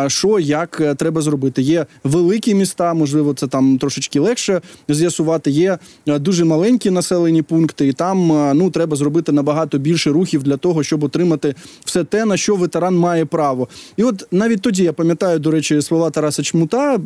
що 0.08 0.38
як 0.38 0.67
як 0.72 0.80
е, 0.80 0.94
треба 0.94 1.20
зробити. 1.20 1.62
Є 1.62 1.86
великі 2.04 2.54
міста, 2.54 2.94
можливо, 2.94 3.34
це 3.34 3.46
там 3.46 3.78
трошечки 3.78 4.20
легше 4.20 4.60
з'ясувати. 4.88 5.50
Є 5.50 5.78
е, 6.06 6.18
дуже 6.18 6.44
маленькі 6.44 6.90
населені 6.90 7.42
пункти, 7.42 7.88
і 7.88 7.92
там 7.92 8.32
е, 8.32 8.54
ну 8.54 8.70
треба 8.70 8.96
зробити 8.96 9.32
набагато 9.32 9.78
більше 9.78 10.10
рухів 10.10 10.42
для 10.42 10.56
того, 10.56 10.82
щоб 10.82 11.04
отримати 11.04 11.54
все 11.84 12.04
те, 12.04 12.24
на 12.24 12.36
що 12.36 12.56
ветеран 12.56 12.96
має 12.96 13.24
право. 13.24 13.68
І 13.96 14.04
от 14.04 14.26
навіть 14.30 14.60
тоді 14.60 14.82
я 14.82 14.92
пам'ятаю, 14.92 15.38
до 15.38 15.50
речі, 15.50 15.82
слова 15.82 16.10
Тараса 16.10 16.42
Чмута, 16.42 16.98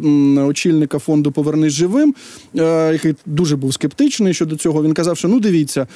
очільника 0.47 0.99
фонду 0.99 1.33
Повернись 1.33 1.73
живим, 1.73 2.14
який 2.92 3.14
дуже 3.26 3.57
був 3.57 3.75
скептичний 3.75 4.35
щодо 4.35 4.57
цього. 4.57 4.83
Він 4.83 4.95
казав, 4.95 5.16
що 5.16 5.28
ну 5.28 5.40
дивіться, 5.40 5.87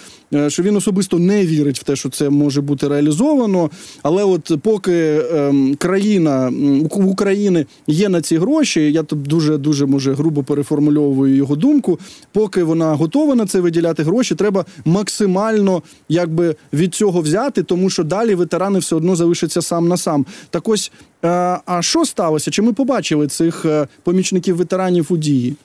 що 0.49 0.63
він 0.63 0.77
особисто 0.77 1.19
не 1.19 1.47
вірить 1.47 1.79
в 1.79 1.83
те, 1.83 1.97
що 1.97 2.09
це 2.09 2.31
може 2.31 2.61
бути 2.61 2.89
реалізовано. 2.89 3.71
Але 4.03 4.25
от 4.25 4.53
поки 4.63 5.23
ем, 5.33 5.75
країна 5.75 6.53
України 6.91 7.56
України 7.57 7.67
є 7.87 8.09
на 8.09 8.21
ці 8.21 8.39
гроші. 8.39 8.93
Я 8.93 9.03
тут 9.03 9.23
дуже 9.23 9.59
дуже 9.59 9.87
може 9.87 10.15
грубо 10.15 10.43
переформульовую 10.43 11.37
його 11.37 11.57
думку. 11.57 11.99
Поки 12.33 12.63
вона 12.63 12.95
готова 12.95 13.35
на 13.35 13.47
це 13.47 13.61
виділяти 13.61 14.03
гроші, 14.03 14.35
треба 14.35 14.65
максимально 14.85 15.83
якби 16.09 16.57
від 16.73 16.95
цього 16.95 17.21
взяти, 17.21 17.63
тому 17.63 17.91
що 17.91 18.05
далі 18.05 18.35
ветерани 18.35 18.79
все 18.79 18.97
одно 18.97 19.17
залишаться 19.17 19.63
сам 19.63 19.89
на 19.89 19.97
сам. 19.97 20.27
Так 20.51 20.69
ось 20.69 20.93
е, 21.25 21.29
а 21.67 21.83
що 21.83 22.05
сталося? 22.05 22.51
Чи 22.51 22.63
ми 22.63 22.73
побачили 22.73 23.27
цих 23.27 23.65
е, 23.65 23.87
помічників 24.05 24.57
ветеранів 24.57 25.07
у 25.11 25.17
дії? 25.17 25.57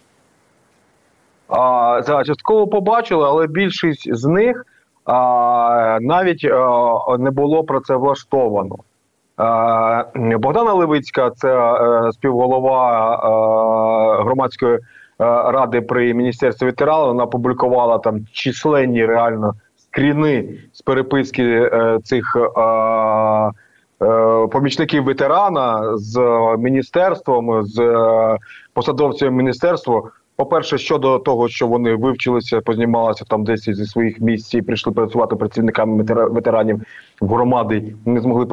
А, 1.49 2.23
частково 2.25 2.67
побачили, 2.67 3.25
але 3.25 3.47
більшість 3.47 4.15
з 4.15 4.25
них 4.25 4.65
а, 5.05 5.97
навіть 6.01 6.45
а, 6.45 7.17
не 7.19 7.31
було 7.31 7.63
про 7.63 7.81
це 7.81 7.95
влаштовано. 7.95 8.75
Богдана 10.15 10.73
Левицька, 10.73 11.31
це 11.35 11.57
е, 11.57 12.11
співголова 12.11 13.13
е, 13.13 14.23
громадської 14.23 14.73
е, 14.73 14.79
ради 15.51 15.81
при 15.81 16.13
міністерстві 16.13 16.65
ветеранів, 16.65 17.07
Вона 17.07 17.25
публікувала 17.25 17.97
там 17.97 18.25
численні 18.31 19.05
реально 19.05 19.53
скріни 19.77 20.49
з 20.73 20.81
переписки 20.81 21.71
цих 22.03 22.37
помічників 24.51 25.03
ветерана 25.03 25.97
з 25.97 26.19
міністерством, 26.59 27.63
з 27.63 27.97
посадовцями 28.73 29.31
міністерства. 29.31 30.01
По-перше, 30.41 30.77
щодо 30.77 31.19
того, 31.19 31.47
що 31.49 31.67
вони 31.67 31.95
вивчилися, 31.95 32.61
познімалися 32.61 33.25
там 33.25 33.43
десь 33.43 33.63
зі 33.63 33.85
своїх 33.85 34.21
місць 34.21 34.53
і 34.53 34.61
прийшли 34.61 34.93
працювати 34.93 35.35
працівниками 35.35 36.03
ветеранів 36.03 36.81
в 37.21 37.27
громади, 37.27 37.95
не 38.05 38.21
змогли 38.21 38.45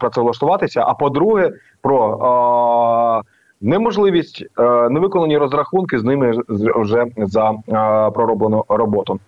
працевлаштуватися. 0.00 0.84
А 0.86 0.94
по-друге, 0.94 1.52
про 1.80 2.18
а, 2.22 3.22
неможливість 3.60 4.44
а, 4.54 4.88
невиконані 4.88 5.38
розрахунки 5.38 5.98
з 5.98 6.04
ними 6.04 6.32
вже 6.48 7.06
за 7.16 7.54
а, 7.72 8.10
пророблену 8.10 8.64
роботу. 8.68 9.20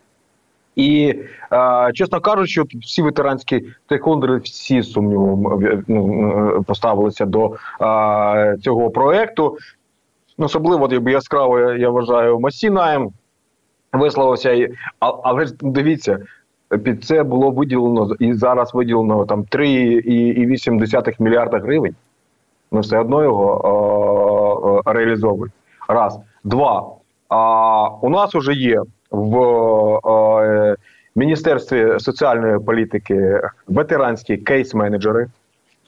І 0.77 1.15
е, 1.53 1.93
чесно 1.95 2.21
кажучи, 2.21 2.63
всі 2.83 3.03
ветеранські 3.03 3.65
тейхондери 3.87 4.37
всі 4.37 4.83
сумнівом 4.83 5.63
ну, 5.89 6.65
поставилися 6.67 7.27
до 7.27 7.53
е, 7.81 8.57
цього 8.63 8.91
проекту. 8.91 9.57
Особливо 10.41 11.11
яскраво 11.11 11.61
я 11.61 11.91
вважаю 11.91 12.41
Масінаєм 12.41 13.11
висловився. 13.93 14.69
Але 14.99 15.47
ж 15.47 15.55
дивіться, 15.61 16.19
під 16.85 17.05
це 17.05 17.23
було 17.23 17.51
виділено 17.51 18.15
і 18.19 18.35
зараз 18.35 18.75
виділено 18.75 19.27
там 19.27 19.43
3,8 19.43 21.23
мільярда 21.23 21.59
гривень. 21.59 21.95
Ну, 22.73 22.81
все 22.81 22.99
одно 22.99 23.23
його 23.23 23.61
о, 24.85 24.93
реалізовують. 24.93 25.53
Раз. 25.89 26.19
Два. 26.45 26.87
А 27.29 27.89
у 27.89 28.09
нас 28.09 28.35
вже 28.35 28.53
є 28.53 28.83
в 29.11 29.37
о, 29.39 30.75
Міністерстві 31.17 31.99
соціальної 31.99 32.59
політики 32.59 33.41
ветеранські 33.69 34.37
кейс-менеджери, 34.37 35.27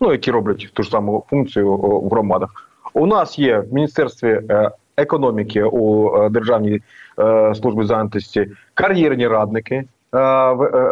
ну 0.00 0.12
які 0.12 0.30
роблять 0.30 0.70
ту 0.72 0.82
ж 0.82 0.90
саму 0.90 1.24
функцію 1.30 1.76
в 1.76 2.08
громадах. 2.08 2.71
У 2.94 3.06
нас 3.06 3.38
є 3.38 3.58
в 3.58 3.74
міністерстві 3.74 4.40
е, 4.50 4.70
економіки 4.96 5.62
у 5.62 6.16
е, 6.16 6.28
державній 6.28 6.80
е, 7.18 7.54
службі 7.54 7.84
зайнятості 7.84 8.48
кар'єрні 8.74 9.28
радники 9.28 9.84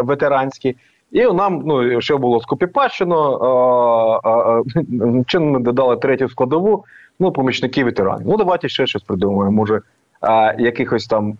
ветеранські. 0.02 0.76
І 1.12 1.22
нам 1.22 1.62
ну 1.66 2.00
що 2.00 2.18
було 2.18 2.40
скопіпачено, 2.40 3.38
чинно 5.26 5.46
ми 5.50 5.60
додали 5.60 5.96
третю 5.96 6.28
складову. 6.28 6.84
Ну, 7.18 7.32
помічники 7.32 7.84
ветеранів. 7.84 8.26
Ну 8.26 8.36
давайте 8.36 8.68
ще 8.68 8.86
щось 8.86 9.02
придумаємо. 9.02 9.56
Може, 9.56 9.80
а, 10.20 10.52
якихось 10.58 11.06
там 11.06 11.36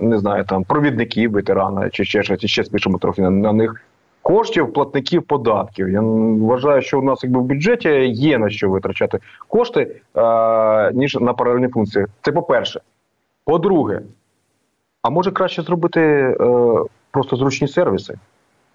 не 0.00 0.18
знаю, 0.18 0.44
там 0.44 0.64
провідників 0.64 1.30
ветерана, 1.30 1.90
чи 1.90 2.04
ще 2.04 2.22
щось, 2.22 2.44
і 2.44 2.48
ще 2.48 2.64
спишемо 2.64 2.98
трохи 2.98 3.22
на, 3.22 3.30
на 3.30 3.52
них 3.52 3.82
коштів 4.26 4.72
платників 4.72 5.22
податків. 5.22 5.88
Я 5.88 6.00
вважаю, 6.00 6.82
що 6.82 6.98
у 6.98 7.02
нас 7.02 7.24
якби 7.24 7.40
в 7.40 7.42
бюджеті 7.42 7.88
є 8.08 8.38
на 8.38 8.50
що 8.50 8.70
витрачати 8.70 9.18
кошти 9.48 10.00
е, 10.16 10.92
ніж 10.92 11.14
на 11.14 11.32
паралельні 11.32 11.68
функції. 11.68 12.06
Це 12.22 12.32
по-перше. 12.32 12.80
По-друге, 13.44 14.00
а 15.02 15.10
може 15.10 15.30
краще 15.30 15.62
зробити 15.62 16.00
е, 16.00 16.36
просто 17.10 17.36
зручні 17.36 17.68
сервіси? 17.68 18.18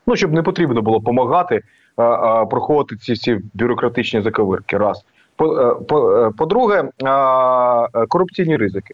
Ну, 0.07 0.15
щоб 0.15 0.33
не 0.33 0.43
потрібно 0.43 0.81
було 0.81 0.99
допомагати 0.99 1.55
е, 1.55 2.03
е, 2.03 2.45
проходити 2.45 2.95
ці 2.95 3.13
всі 3.13 3.39
бюрократичні 3.53 4.21
заковирки. 4.21 4.77
Раз. 4.77 5.05
По- 5.35 5.59
е, 5.59 5.75
по- 5.75 6.11
е, 6.11 6.31
По-друге, 6.37 6.83
е, 6.83 8.07
корупційні 8.07 8.57
ризики. 8.57 8.93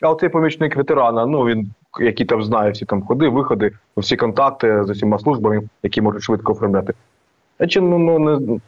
А 0.00 0.10
оцей 0.10 0.28
помічник 0.28 0.76
ветерана, 0.76 1.26
ну 1.26 1.44
він, 1.44 1.70
який 2.00 2.26
там 2.26 2.42
знає 2.42 2.70
всі 2.70 2.84
там 2.84 3.02
ходи, 3.02 3.28
виходи, 3.28 3.72
всі 3.96 4.16
контакти 4.16 4.84
з 4.84 4.90
усіма 4.90 5.18
службами, 5.18 5.62
які 5.82 6.00
можуть 6.00 6.22
швидко 6.22 6.52
оформляти. 6.52 6.94
Я 7.58 7.66
чи 7.66 7.80
ну, 7.80 7.98
ну 7.98 8.18
не, 8.18 8.60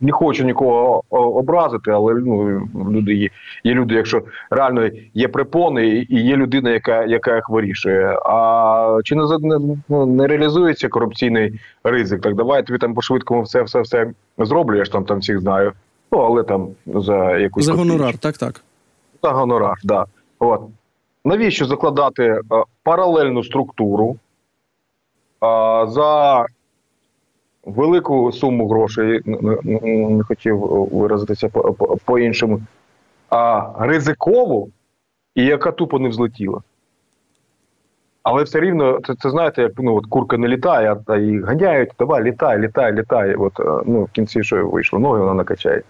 не 0.00 0.12
хочу 0.12 0.44
нікого 0.44 1.02
образити, 1.10 1.90
але 1.90 2.14
ну, 2.14 2.68
люди 2.90 3.14
є, 3.14 3.28
є 3.64 3.74
люди, 3.74 3.94
якщо 3.94 4.22
реально 4.50 4.90
є 5.14 5.28
препони, 5.28 6.06
і 6.08 6.22
є 6.22 6.36
людина, 6.36 6.70
яка, 6.70 7.04
яка 7.04 7.34
їх 7.34 7.50
вирішує. 7.50 8.18
А 8.26 8.98
чи 9.04 9.14
не, 9.14 9.22
не, 9.40 9.76
ну, 9.88 10.06
не 10.06 10.26
реалізується 10.26 10.88
корупційний 10.88 11.60
ризик? 11.84 12.20
Так 12.20 12.34
давай 12.34 12.56
я 12.56 12.62
тобі 12.62 12.78
там 12.78 12.94
по-швидкому 12.94 13.42
все, 13.42 13.62
все, 13.62 13.80
все 13.80 14.10
зроблю, 14.38 14.76
я 14.76 14.84
ж 14.84 14.92
там, 14.92 15.04
там 15.04 15.18
всіх 15.18 15.40
знаю. 15.40 15.72
Ну, 16.12 16.18
але 16.18 16.42
там 16.42 16.68
за 16.86 17.38
якусь 17.38 17.64
За 17.64 17.72
копійку. 17.72 17.88
гонорар, 17.92 18.18
так, 18.18 18.38
так. 18.38 18.64
За 19.22 19.30
гонорар, 19.30 19.76
да. 19.84 20.06
От. 20.38 20.60
Навіщо 21.24 21.66
закладати 21.66 22.24
е, 22.24 22.40
паралельну 22.82 23.44
структуру 23.44 24.10
е, 24.10 24.16
за 25.86 26.46
велику 27.64 28.32
суму 28.32 28.68
грошей, 28.68 29.20
не, 29.24 30.22
хотів 30.24 30.58
виразитися 30.92 31.48
по- 31.48 31.72
по- 31.72 31.96
по-іншому, 31.96 32.60
а 33.30 33.72
ризикову 33.78 34.70
і 35.34 35.44
яка 35.44 35.72
тупо 35.72 35.98
не 35.98 36.08
взлетіла. 36.08 36.60
Але 38.22 38.42
все 38.42 38.60
рівно, 38.60 39.00
це, 39.06 39.14
це 39.14 39.30
знаєте, 39.30 39.62
як 39.62 39.72
ну, 39.78 39.96
от 39.96 40.06
курка 40.06 40.36
не 40.38 40.48
літає, 40.48 40.96
а 41.06 41.16
її 41.16 41.40
ганяють, 41.42 41.90
давай, 41.98 42.22
літай, 42.22 42.58
літай, 42.58 42.92
літай. 42.92 43.34
От, 43.34 43.60
е, 43.60 43.64
ну, 43.86 44.04
в 44.04 44.10
кінці 44.10 44.42
що 44.44 44.68
вийшло? 44.68 44.98
Ноги 44.98 45.20
вона 45.20 45.34
накачає. 45.34 45.82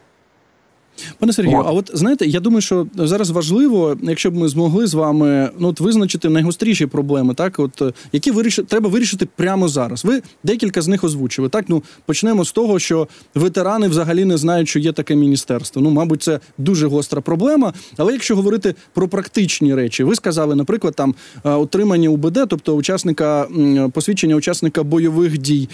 Пане 1.18 1.32
Сергію, 1.32 1.62
а 1.66 1.70
от 1.70 1.90
знаєте, 1.94 2.26
я 2.26 2.40
думаю, 2.40 2.60
що 2.60 2.86
зараз 2.94 3.30
важливо, 3.30 3.96
якщо 4.02 4.30
б 4.30 4.34
ми 4.34 4.48
змогли 4.48 4.86
з 4.86 4.94
вами 4.94 5.50
ну, 5.58 5.68
от 5.68 5.80
визначити 5.80 6.28
найгостріші 6.28 6.86
проблеми, 6.86 7.34
так 7.34 7.58
от 7.58 7.82
е, 7.82 7.92
які 8.12 8.30
вирішити, 8.30 8.68
треба 8.68 8.88
вирішити 8.88 9.28
прямо 9.36 9.68
зараз. 9.68 10.04
Ви 10.04 10.22
декілька 10.44 10.82
з 10.82 10.88
них 10.88 11.04
озвучили. 11.04 11.48
Так, 11.48 11.64
ну 11.68 11.82
почнемо 12.06 12.44
з 12.44 12.52
того, 12.52 12.78
що 12.78 13.08
ветерани 13.34 13.88
взагалі 13.88 14.24
не 14.24 14.36
знають, 14.36 14.68
що 14.68 14.78
є 14.78 14.92
таке 14.92 15.14
міністерство. 15.14 15.82
Ну, 15.82 15.90
мабуть, 15.90 16.22
це 16.22 16.40
дуже 16.58 16.86
гостра 16.86 17.20
проблема. 17.20 17.72
Але 17.96 18.12
якщо 18.12 18.36
говорити 18.36 18.74
про 18.94 19.08
практичні 19.08 19.74
речі, 19.74 20.04
ви 20.04 20.14
сказали, 20.14 20.54
наприклад, 20.54 20.94
там 20.94 21.14
е, 21.44 21.50
отримання 21.50 22.08
УБД, 22.08 22.46
тобто 22.48 22.74
учасника 22.74 23.46
посвідчення 23.92 24.34
учасника 24.34 24.82
бойових 24.82 25.38
дій. 25.38 25.68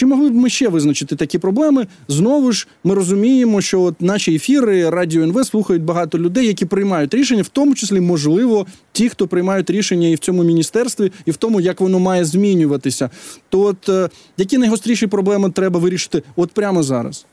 Чи 0.00 0.06
могли 0.06 0.30
б 0.30 0.34
ми 0.34 0.48
ще 0.48 0.68
визначити 0.68 1.16
такі 1.16 1.38
проблеми? 1.38 1.86
Знову 2.08 2.52
ж 2.52 2.68
ми 2.84 2.94
розуміємо, 2.94 3.60
що 3.60 3.80
от 3.80 4.02
наші 4.02 4.34
ефіри 4.34 4.90
Радіо 4.90 5.22
НВ 5.22 5.44
слухають 5.44 5.82
багато 5.82 6.18
людей, 6.18 6.46
які 6.46 6.66
приймають 6.66 7.14
рішення, 7.14 7.42
в 7.42 7.48
тому 7.48 7.74
числі, 7.74 8.00
можливо, 8.00 8.66
ті, 8.92 9.08
хто 9.08 9.26
приймають 9.26 9.70
рішення 9.70 10.08
і 10.08 10.14
в 10.14 10.18
цьому 10.18 10.42
міністерстві, 10.42 11.12
і 11.24 11.30
в 11.30 11.36
тому, 11.36 11.60
як 11.60 11.80
воно 11.80 11.98
має 11.98 12.24
змінюватися. 12.24 13.10
То 13.48 13.60
от 13.60 13.88
е, 13.88 14.08
які 14.36 14.58
найгостріші 14.58 15.06
проблеми 15.06 15.50
треба 15.50 15.80
вирішити 15.80 16.22
от 16.36 16.52
прямо 16.52 16.82
зараз? 16.82 17.26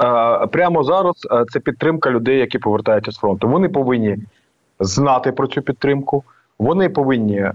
Е, 0.00 0.46
прямо 0.46 0.84
зараз 0.84 1.14
е, 1.32 1.44
це 1.52 1.60
підтримка 1.60 2.10
людей, 2.10 2.38
які 2.38 2.58
повертаються 2.58 3.12
з 3.12 3.16
фронту. 3.16 3.48
Вони 3.48 3.68
повинні 3.68 4.16
знати 4.80 5.32
про 5.32 5.46
цю 5.46 5.62
підтримку, 5.62 6.24
вони 6.58 6.88
повинні 6.88 7.38
е, 7.38 7.54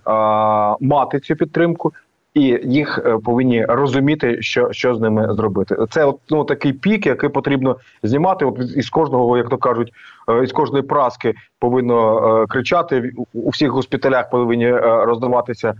мати 0.79 1.19
цю 1.19 1.35
підтримку, 1.35 1.93
і 2.33 2.59
їх 2.63 2.99
е, 3.05 3.17
повинні 3.17 3.65
розуміти, 3.65 4.41
що, 4.41 4.71
що 4.71 4.95
з 4.95 4.99
ними 4.99 5.33
зробити. 5.33 5.75
Це 5.89 6.05
от, 6.05 6.19
ну, 6.29 6.43
такий 6.43 6.73
пік, 6.73 7.05
який 7.05 7.29
потрібно 7.29 7.77
знімати. 8.03 8.45
От 8.45 8.59
із 8.75 8.89
кожного, 8.89 9.37
як 9.37 9.49
то 9.49 9.57
кажуть, 9.57 9.93
е, 10.29 10.43
із 10.43 10.51
кожної 10.51 10.83
праски 10.83 11.33
повинно 11.59 12.41
е, 12.43 12.45
кричати. 12.47 13.11
У- 13.33 13.49
всіх 13.49 13.69
госпіталях 13.71 14.29
повинні 14.29 14.71
роздаватися 14.81 15.73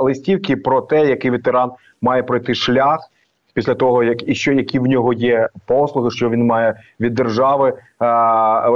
листівки 0.00 0.56
про 0.56 0.80
те, 0.80 1.06
який 1.06 1.30
ветеран 1.30 1.70
має 2.02 2.22
пройти 2.22 2.54
шлях 2.54 3.10
після 3.54 3.74
того, 3.74 4.04
як 4.04 4.28
і 4.28 4.34
що 4.34 4.52
які 4.52 4.78
в 4.78 4.86
нього 4.86 5.12
є 5.12 5.48
послуги, 5.66 6.10
що 6.10 6.30
він 6.30 6.46
має 6.46 6.80
від 7.00 7.14
держави. 7.14 7.72
А, 7.98 8.70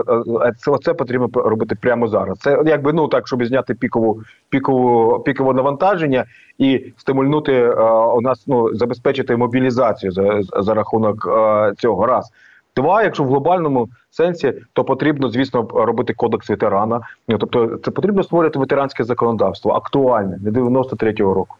е, 0.45 0.53
це, 0.59 0.73
це 0.83 0.95
потрібно 0.95 1.29
робити 1.35 1.75
прямо 1.81 2.09
зараз. 2.09 2.39
Це 2.39 2.63
якби 2.67 2.93
ну 2.93 3.09
так, 3.09 3.27
щоб 3.27 3.45
зняти 3.45 3.75
пікову 3.75 4.23
пікову 4.49 5.19
пікове 5.21 5.55
навантаження 5.55 6.25
і 6.59 6.93
стимульнути 6.97 7.53
е, 7.53 7.75
у 7.91 8.21
нас 8.21 8.45
ну 8.47 8.75
забезпечити 8.75 9.37
мобілізацію 9.37 10.13
за, 10.13 10.41
за 10.43 10.75
рахунок 10.75 11.29
е, 11.29 11.73
цього 11.79 12.07
раз. 12.07 12.31
Два, 12.77 13.03
якщо 13.03 13.25
в 13.25 13.27
глобальному 13.27 13.89
сенсі, 14.11 14.53
то 14.73 14.85
потрібно, 14.85 15.29
звісно, 15.29 15.69
робити 15.75 16.15
кодекс 16.15 16.51
ветерана. 16.51 17.01
Тобто, 17.29 17.79
це 17.85 17.91
потрібно 17.91 18.23
створювати 18.23 18.59
ветеранське 18.59 19.05
законодавство 19.05 19.73
актуальне 19.73 20.39
не 20.43 20.51
93-го 20.51 21.35
року. 21.35 21.57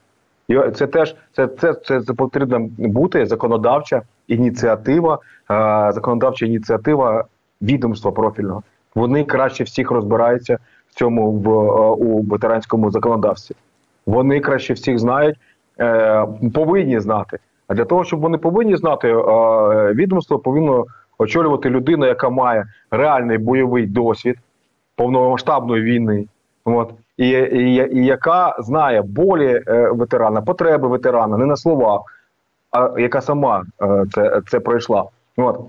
Це 0.75 0.87
теж 0.87 1.17
це, 1.33 1.47
це, 1.47 1.75
це, 1.75 2.01
це 2.03 2.13
потрібна 2.13 2.69
бути 2.79 3.27
законодавча 3.27 4.03
ініціатива, 4.29 5.19
е, 5.51 5.93
законодавча 5.93 6.47
ініціатива 6.47 7.25
відомства 7.63 8.13
профільного. 8.13 8.63
Вони 8.95 9.25
краще 9.25 9.65
всіх 9.65 9.91
розбираються 9.91 10.59
в 10.89 10.95
цьому 10.95 11.33
в 11.33 11.49
е, 11.49 11.91
у 11.91 12.23
ветеранському 12.23 12.91
законодавстві. 12.91 13.55
Вони 14.07 14.41
краще 14.41 14.73
всіх 14.75 14.99
знають, 14.99 15.37
е, 15.81 16.27
повинні 16.55 17.01
знати. 17.01 17.39
А 17.69 17.75
для 17.75 17.85
того, 17.85 18.05
щоб 18.05 18.21
вони 18.21 18.39
повинні 18.39 18.77
знати, 18.77 19.09
е, 19.09 19.15
відомство 19.95 20.39
повинно 20.39 20.85
очолювати 21.19 21.71
людина, 21.71 22.07
яка 22.07 22.29
має 22.29 22.67
реальний 22.91 23.39
бойовий 23.39 23.87
досвід 23.87 24.37
повномасштабної 24.97 25.83
війни. 25.83 26.27
От 26.65 26.93
і, 27.19 27.29
і, 27.29 27.99
і 27.99 28.07
яка 28.07 28.57
знає 28.59 29.03
болі 29.03 29.63
е, 29.67 29.91
ветерана, 29.91 30.43
потреби 30.43 30.89
ветерана, 30.89 31.37
не 31.37 31.47
на 31.47 31.57
словах, 31.57 32.01
а 32.71 33.01
яка 33.01 33.21
сама 33.21 33.65
е, 33.83 34.05
це, 34.15 34.41
це 34.51 34.61
пройшла. 34.61 35.05
От. 35.37 35.61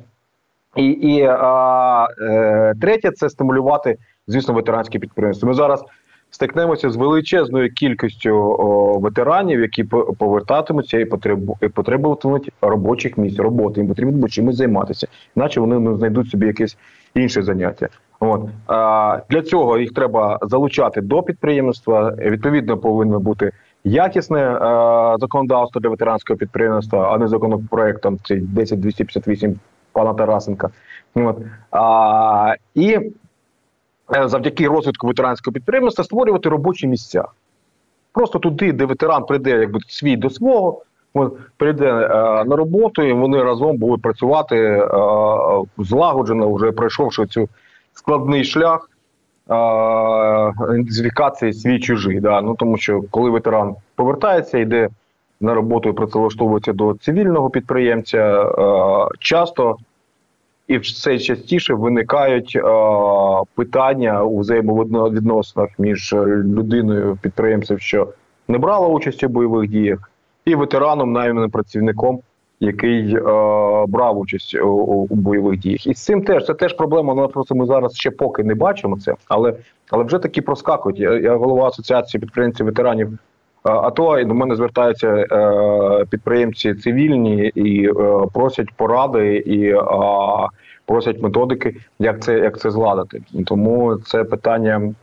І, 0.76 0.86
і 0.86 1.22
а, 1.30 2.08
е, 2.22 2.74
третє 2.82 3.12
це 3.12 3.30
стимулювати, 3.30 3.98
звісно, 4.28 4.54
ветеранські 4.54 5.00
підприємства. 5.00 5.48
Ми 5.48 5.54
зараз 5.54 5.84
стикнемося 6.30 6.90
з 6.90 6.96
величезною 6.96 7.74
кількістю 7.74 8.36
о, 8.36 9.00
ветеранів, 9.00 9.60
які 9.60 9.84
по- 9.84 10.14
повертатимуться 10.14 11.00
і 11.00 11.06
потребу, 11.06 11.58
і 11.62 11.68
потребуватимуть 11.68 12.52
робочих 12.62 13.18
місць, 13.18 13.40
роботи. 13.40 13.80
Їм 13.80 13.90
потрібно 13.90 14.14
буде 14.14 14.28
чимось 14.28 14.56
займатися, 14.56 15.08
іначе 15.36 15.60
вони 15.60 15.80
ну, 15.80 15.98
знайдуть 15.98 16.30
собі 16.30 16.48
якесь 16.48 16.78
інше 17.14 17.42
заняття. 17.42 17.88
От 18.20 18.42
для 19.30 19.42
цього 19.42 19.78
їх 19.78 19.94
треба 19.94 20.40
залучати 20.42 21.02
до 21.02 21.24
підприємництва. 21.24 22.12
Відповідно, 22.18 22.78
повинно 22.78 23.20
бути 23.20 23.52
якісне 23.84 24.58
законодавство 25.20 25.82
для 25.82 25.90
ветеранського 25.90 26.38
підприємства, 26.38 27.14
а 27.14 27.18
не 27.18 27.28
законопроектом 27.28 28.18
цей 28.24 28.40
10258 28.40 29.60
пана 29.92 30.14
Тарасенка. 30.14 30.70
От. 31.16 31.38
А, 31.72 32.56
і 32.76 32.94
е, 34.16 34.28
завдяки 34.28 34.68
розвитку 34.68 35.08
ветеранського 35.08 35.54
підприємства 35.54 36.04
створювати 36.04 36.50
робочі 36.50 36.88
місця. 36.88 37.26
Просто 38.12 38.40
туди, 38.40 38.72
де 38.72 38.86
ветеран 38.86 39.26
прийде 39.26 39.50
якби 39.50 39.80
свій 39.88 40.18
до 40.18 40.30
свого, 40.30 40.82
прийде 41.58 41.86
е, 41.86 42.08
на 42.44 42.56
роботу, 42.56 43.04
і 43.04 43.14
вони 43.14 43.44
разом 43.44 43.78
будуть 43.78 44.02
працювати 44.02 44.58
е, 44.58 44.88
злагоджено, 45.78 46.54
вже 46.54 46.72
пройшовши 46.72 47.26
цю 47.26 47.50
складний 48.00 48.44
шлях 48.44 48.90
ідентифікації 50.70 51.54
свій 51.54 51.80
чужий. 51.80 52.20
Да? 52.20 52.42
Ну, 52.42 52.56
тому 52.56 52.78
що 52.78 53.02
коли 53.12 53.30
ветеран 53.30 53.76
повертається, 53.96 54.58
йде 54.58 54.90
на 55.42 55.54
роботу 55.54 55.90
і 55.90 55.94
працевлаштовується 55.94 56.74
до 56.74 56.94
цивільного 56.94 57.50
підприємця, 57.50 58.52
часто 59.20 59.78
і 60.68 60.78
все 60.78 61.20
частіше 61.20 61.74
виникають 61.74 62.58
питання 63.56 64.24
у 64.24 64.40
взаємовідносинах 64.40 65.70
між 65.80 66.14
людиною 66.14 67.18
підприємцем, 67.22 67.80
що 67.80 68.08
не 68.48 68.58
брала 68.58 68.88
участі 68.88 69.28
в 69.28 69.30
бойових 69.30 69.70
діях, 69.70 70.12
і 70.46 70.56
ветераном, 70.56 71.12
найманим 71.12 71.50
працівником, 71.50 72.20
який 72.60 73.16
е, 73.16 73.22
брав 73.88 74.18
участь 74.18 74.56
у, 74.56 74.68
у, 75.10 75.16
бойових 75.16 75.60
діях. 75.60 75.88
І 75.88 75.94
з 75.94 76.04
цим 76.06 76.24
теж 76.24 76.46
це 76.46 76.54
теж 76.54 76.74
проблема. 76.74 77.14
Ну 77.14 77.28
просто 77.28 77.56
ми 77.56 77.66
зараз 77.66 77.96
ще 77.96 78.12
поки 78.12 78.44
не 78.44 78.56
бачимо 78.56 78.98
це, 79.00 79.16
але 79.28 79.54
але 79.92 80.04
вже 80.04 80.20
такі 80.20 80.42
проскакують. 80.42 81.00
Я, 81.00 81.14
я 81.14 81.36
голова 81.36 81.68
асоціації 81.68 82.22
підприємців 82.22 82.66
ветеранів. 82.66 83.10
е, 83.12 83.18
АТО 83.72 84.20
і 84.20 84.26
до 84.26 84.34
мене 84.34 84.56
звертаються 84.56 85.08
е, 85.32 86.06
підприємці 86.10 86.74
цивільні 86.74 87.52
і 87.56 87.90
е, 87.90 87.94
просять 88.34 88.70
поради 88.76 89.36
і 89.38 89.70
е, 89.70 89.82
просять 90.86 91.22
методики, 91.22 91.76
як 92.00 92.20
це 92.24 92.40
як 92.40 92.60
це 92.60 92.72
зладити. 92.72 93.22
Тому 93.46 93.96
це 93.96 94.24
питання 94.24 94.94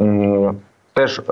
м, 0.00 0.56
теж 0.94 1.18
е, 1.18 1.22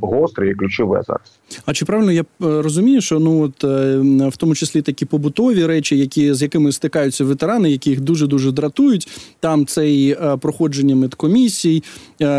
гостре 0.00 0.50
і 0.50 0.54
ключове 0.54 1.02
зараз. 1.06 1.26
А 1.66 1.72
чи 1.72 1.84
правильно 1.84 2.12
я 2.12 2.20
е, 2.20 2.24
розумію, 2.40 3.00
що 3.00 3.18
ну 3.18 3.42
от 3.42 3.64
е, 3.64 3.98
в 4.28 4.36
тому 4.36 4.54
числі 4.54 4.82
такі 4.82 5.04
побутові 5.04 5.66
речі, 5.66 5.98
які 5.98 6.34
з 6.34 6.42
якими 6.42 6.72
стикаються 6.72 7.24
ветерани, 7.24 7.70
які 7.70 7.90
їх 7.90 8.00
дуже 8.00 8.26
дуже 8.26 8.52
дратують. 8.52 9.08
Там 9.40 9.66
це 9.66 9.90
і 9.90 10.16
проходження 10.40 10.96
медкомісій, 10.96 11.82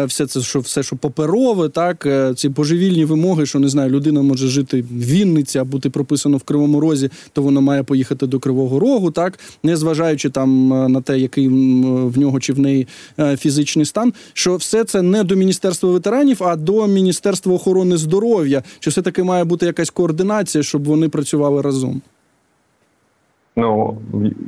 все 0.05 0.27
це, 0.27 0.41
що 0.41 0.59
все, 0.59 0.83
що 0.83 0.95
паперове, 0.95 1.69
так 1.69 2.07
ці 2.35 2.49
божевільні 2.49 3.05
вимоги, 3.05 3.45
що 3.45 3.59
не 3.59 3.69
знаю, 3.69 3.89
людина 3.91 4.21
може 4.21 4.47
жити 4.47 4.81
в 4.81 5.05
Вінниці, 5.05 5.59
а 5.59 5.63
бути 5.63 5.89
прописано 5.89 6.37
в 6.37 6.43
Кривому 6.43 6.79
Розі, 6.79 7.09
то 7.33 7.41
вона 7.41 7.61
має 7.61 7.83
поїхати 7.83 8.27
до 8.27 8.39
Кривого 8.39 8.79
Рогу, 8.79 9.11
так 9.11 9.39
не 9.63 9.77
зважаючи 9.77 10.29
там 10.29 10.67
на 10.91 11.01
те, 11.01 11.19
який 11.19 11.47
в 11.47 12.17
нього 12.17 12.39
чи 12.39 12.53
в 12.53 12.59
неї 12.59 12.87
фізичний 13.37 13.85
стан, 13.85 14.13
що 14.33 14.55
все 14.55 14.83
це 14.83 15.01
не 15.01 15.23
до 15.23 15.35
міністерства 15.35 15.91
ветеранів, 15.91 16.43
а 16.43 16.55
до 16.67 16.88
Міністерства 16.88 17.53
охорони 17.53 17.97
здоров'я. 17.97 18.63
Чи 18.80 18.89
все 18.89 19.01
таки 19.01 19.23
має 19.23 19.43
бути 19.43 19.65
якась 19.65 19.89
координація, 19.89 20.63
щоб 20.63 20.84
вони 20.84 21.10
працювали 21.10 21.62
разом? 21.62 22.01
Ну 23.56 23.97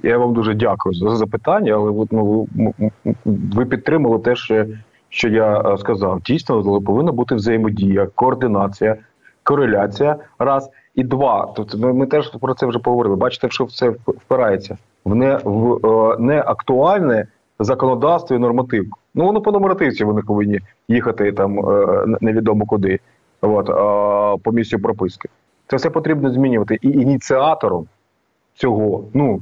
я 0.04 0.18
вам 0.18 0.34
дуже 0.34 0.54
дякую 0.54 0.96
за 0.96 1.16
запитання, 1.16 1.74
але 1.74 2.08
ну, 2.12 2.48
ви- 3.26 3.66
підтримали 3.66 4.20
те, 4.20 4.36
що, 4.36 4.66
що 5.10 5.30
я 5.30 5.62
е, 5.62 5.78
сказав. 5.78 6.22
Дійсно, 6.22 6.82
повинна 6.82 7.12
бути 7.12 7.36
взаємодія, 7.36 8.08
координація, 8.16 8.96
кореляція. 9.44 10.16
Раз 10.40 10.70
і 10.96 11.04
два. 11.04 11.54
Тобто 11.56 11.78
ми, 11.78 11.94
ми 11.94 12.06
теж 12.06 12.32
про 12.42 12.54
це 12.54 12.66
вже 12.66 12.80
поговорили. 12.80 13.16
Бачите, 13.16 13.50
що 13.50 13.64
все 13.64 13.90
впирається 14.08 14.78
в 15.06 15.16
не 15.16 15.40
в 15.44 15.88
е, 15.88 16.18
неактуальне 16.20 17.28
законодавство 17.60 18.36
і 18.36 18.40
нормативку. 18.40 18.99
Ну 19.16 19.26
воно 19.26 19.42
по 19.42 19.52
нормативці 19.52 20.04
вони 20.04 20.22
повинні 20.22 20.60
їхати 20.88 21.32
там 21.32 21.60
е, 21.60 22.06
невідомо 22.22 22.66
куди. 22.66 23.00
От, 23.42 23.68
по 24.44 24.52
місцю 24.52 24.80
прописки. 24.80 25.30
Це 25.68 25.76
все 25.76 25.90
потрібно 25.90 26.34
змінювати. 26.34 26.78
І 26.82 26.88
ініціатором 26.88 27.88
цього, 28.54 29.04
ну, 29.14 29.42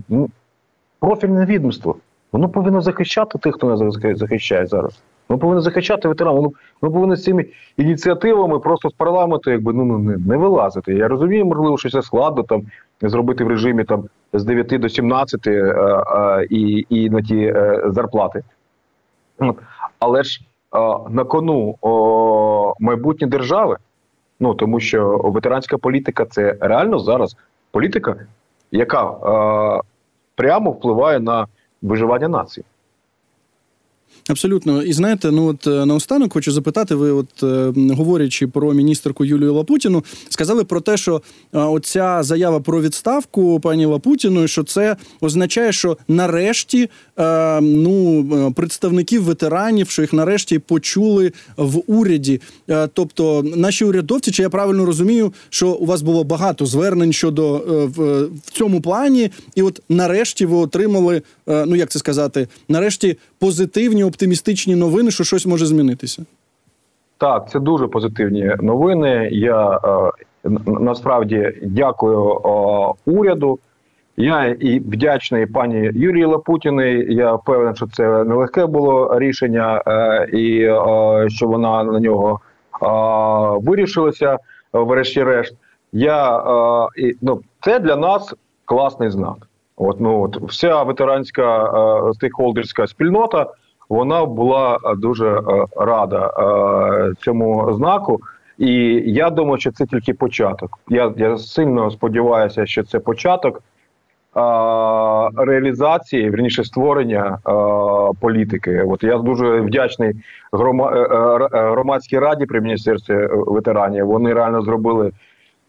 профільне 1.00 1.46
відомство. 1.46 1.96
Воно 2.32 2.50
повинно 2.50 2.82
захищати 2.82 3.40
тих, 3.40 3.56
хто 3.56 3.68
нас 3.68 4.00
захищає 4.18 4.66
зараз. 4.66 5.02
Воно 5.30 5.40
повинно 5.40 5.62
захищати 5.62 6.08
ветеранів. 6.08 6.38
Воно, 6.38 6.52
воно 6.82 6.94
повинно 6.94 7.16
з 7.16 7.24
цими 7.24 7.46
ініціативами 7.78 8.60
просто 8.60 8.90
з 8.90 8.94
парламенту, 8.94 9.52
якби 9.52 9.74
ну, 9.74 9.86
ну 9.86 9.98
не, 9.98 10.18
не 10.18 10.38
вилазити. 10.38 10.94
Я 10.94 11.08
розумію, 11.08 11.46
можливо, 11.46 11.78
що 11.78 11.90
це 11.90 12.02
складно 12.02 12.44
там 12.44 12.64
зробити 13.02 13.44
в 13.44 13.48
режимі 13.48 13.84
там 13.84 14.04
з 14.34 14.46
9 14.46 14.68
до 14.68 14.90
17 14.90 15.48
е, 15.48 15.52
е, 15.52 16.48
і, 16.50 16.86
і 16.90 17.10
на 17.10 17.22
ті 17.22 17.38
е, 17.38 17.84
зарплати. 17.86 18.44
Але 20.00 20.24
ж 20.24 20.42
е, 20.42 20.80
на 21.10 21.24
кону 21.24 21.76
майбутнє 22.80 23.28
держави, 23.28 23.78
ну 24.40 24.54
тому 24.54 24.80
що 24.80 25.18
ветеранська 25.18 25.78
політика 25.78 26.26
це 26.26 26.58
реально 26.60 27.00
зараз 27.00 27.38
політика, 27.72 28.16
яка 28.72 29.12
е, 29.12 29.82
прямо 30.36 30.72
впливає 30.72 31.20
на 31.20 31.48
виживання 31.82 32.28
нації. 32.28 32.66
Абсолютно, 34.30 34.84
і 34.84 34.94
знаєте, 34.94 35.32
ну 35.32 35.48
от 35.48 35.68
е, 35.68 35.86
наостанок 35.86 36.34
хочу 36.34 36.52
запитати. 36.52 36.96
Ви, 36.96 37.12
от 37.12 37.44
е, 37.44 37.74
говорячи 37.94 38.48
про 38.48 38.74
міністерку 38.74 39.26
Юлію 39.26 39.54
Лапутіну, 39.54 40.04
сказали 40.30 40.64
про 40.64 40.82
те, 40.82 40.98
що 40.98 41.22
е, 41.54 41.60
оця 41.60 42.24
заява 42.24 42.60
про 42.60 42.82
відставку 42.82 43.60
пані 43.60 43.86
Лапутіної, 43.86 44.48
що 44.48 44.64
це 44.64 44.96
означає, 45.22 45.72
що 45.72 45.98
нарешті 46.08 46.90
ну 47.62 48.54
представників 48.56 49.24
ветеранів, 49.24 49.90
що 49.90 50.02
їх 50.02 50.14
нарешті 50.14 50.60
почули 50.60 51.32
в 51.58 51.82
уряді. 51.88 52.42
Тобто, 52.94 53.44
наші 53.56 53.86
урядовці, 53.86 54.32
чи 54.32 54.42
я 54.42 54.50
правильно 54.50 54.86
розумію, 54.86 55.34
що 55.50 55.70
у 55.70 55.86
вас 55.86 56.02
було 56.02 56.24
багато 56.24 56.66
звернень 56.66 57.14
щодо 57.14 57.64
в, 57.96 58.28
цьому 58.52 58.82
плані, 58.82 59.32
і 59.56 59.62
от 59.62 59.82
нарешті 59.90 60.46
ви 60.46 60.58
отримали, 60.58 61.22
ну 61.48 61.76
як 61.76 61.90
це 61.90 62.00
сказати, 62.00 62.48
нарешті 62.70 63.18
позитивні 63.40 63.97
оптимістичні 64.04 64.76
новини, 64.76 65.12
що 65.12 65.24
щось 65.24 65.46
може 65.46 65.66
змінитися. 65.66 66.26
Так, 67.18 67.50
це 67.50 67.60
дуже 67.60 67.88
позитивні 67.88 68.52
новини. 68.60 69.30
Я 69.32 69.80
е, 70.44 70.50
насправді 70.66 71.54
дякую 71.64 72.32
е, 72.32 73.12
уряду. 73.12 73.60
Я 74.18 74.46
і 74.46 74.80
вдячний 74.80 75.46
пані 75.46 75.92
Юрії 75.96 76.26
Лапутіній. 76.26 77.06
Я 77.10 77.34
впевнений, 77.34 77.76
що 77.76 77.88
це 77.88 78.24
нелегке 78.24 78.66
було 78.66 79.20
рішення, 79.20 79.82
е, 79.88 80.28
і 80.34 80.62
що 81.30 81.48
вона 81.48 81.84
на 81.84 82.00
нього 82.00 82.40
вирішилася, 83.62 84.38
врешті-решт. 84.74 85.56
Я, 85.92 86.38
е, 86.38 86.88
і, 86.98 87.16
ну, 87.22 87.42
це 87.62 87.80
для 87.80 87.96
нас 87.96 88.34
класний 88.66 89.10
знак. 89.10 89.48
От, 89.78 90.00
ну, 90.00 90.24
от, 90.24 90.38
вся 90.42 90.84
ветеранська 90.84 91.66
е, 91.66 92.14
стейкхолдерська 92.14 92.88
спільнота 92.88 93.54
вона 93.90 94.26
була 94.26 94.76
е, 94.76 94.96
дуже 94.96 95.28
е, 95.28 95.42
рада 95.78 96.28
е, 96.28 97.14
цьому 97.20 97.74
знаку. 97.74 98.20
І 98.58 98.74
я 99.06 99.30
думаю, 99.30 99.58
що 99.58 99.72
це 99.72 99.86
тільки 99.86 100.14
початок. 100.14 100.80
Я, 100.90 101.14
я 101.18 101.38
сильно 101.38 101.92
сподіваюся, 101.92 102.66
що 102.66 102.84
це 102.84 103.00
початок 103.00 103.58
е, 103.58 103.62
реалізації, 105.46 106.30
верніше 106.30 106.64
створення 106.64 107.38
е, 107.38 107.52
політики. 108.20 108.84
От 108.88 109.04
я 109.04 109.18
дуже 109.18 109.62
вдячний 109.62 110.14
грома, 110.52 110.92
громадській 111.52 112.20
раді 112.20 112.46
при 112.46 112.62
міністерстві 112.62 113.28
ветеранів. 113.32 114.08
Вони 114.08 114.34
реально 114.34 114.62
зробили 114.62 115.12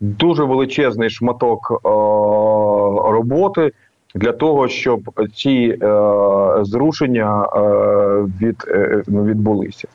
дуже 0.00 0.44
величезний 0.44 1.10
шматок 1.10 1.72
е, 1.72 1.88
роботи 3.12 3.72
для 4.14 4.32
того, 4.32 4.68
щоб 4.68 5.00
ці 5.34 5.78
е, 5.82 5.86
зрушення 6.64 7.44
е, 7.44 7.60
від, 8.40 8.64
е, 8.68 9.02
ну, 9.06 9.24
відбулися. 9.24 9.88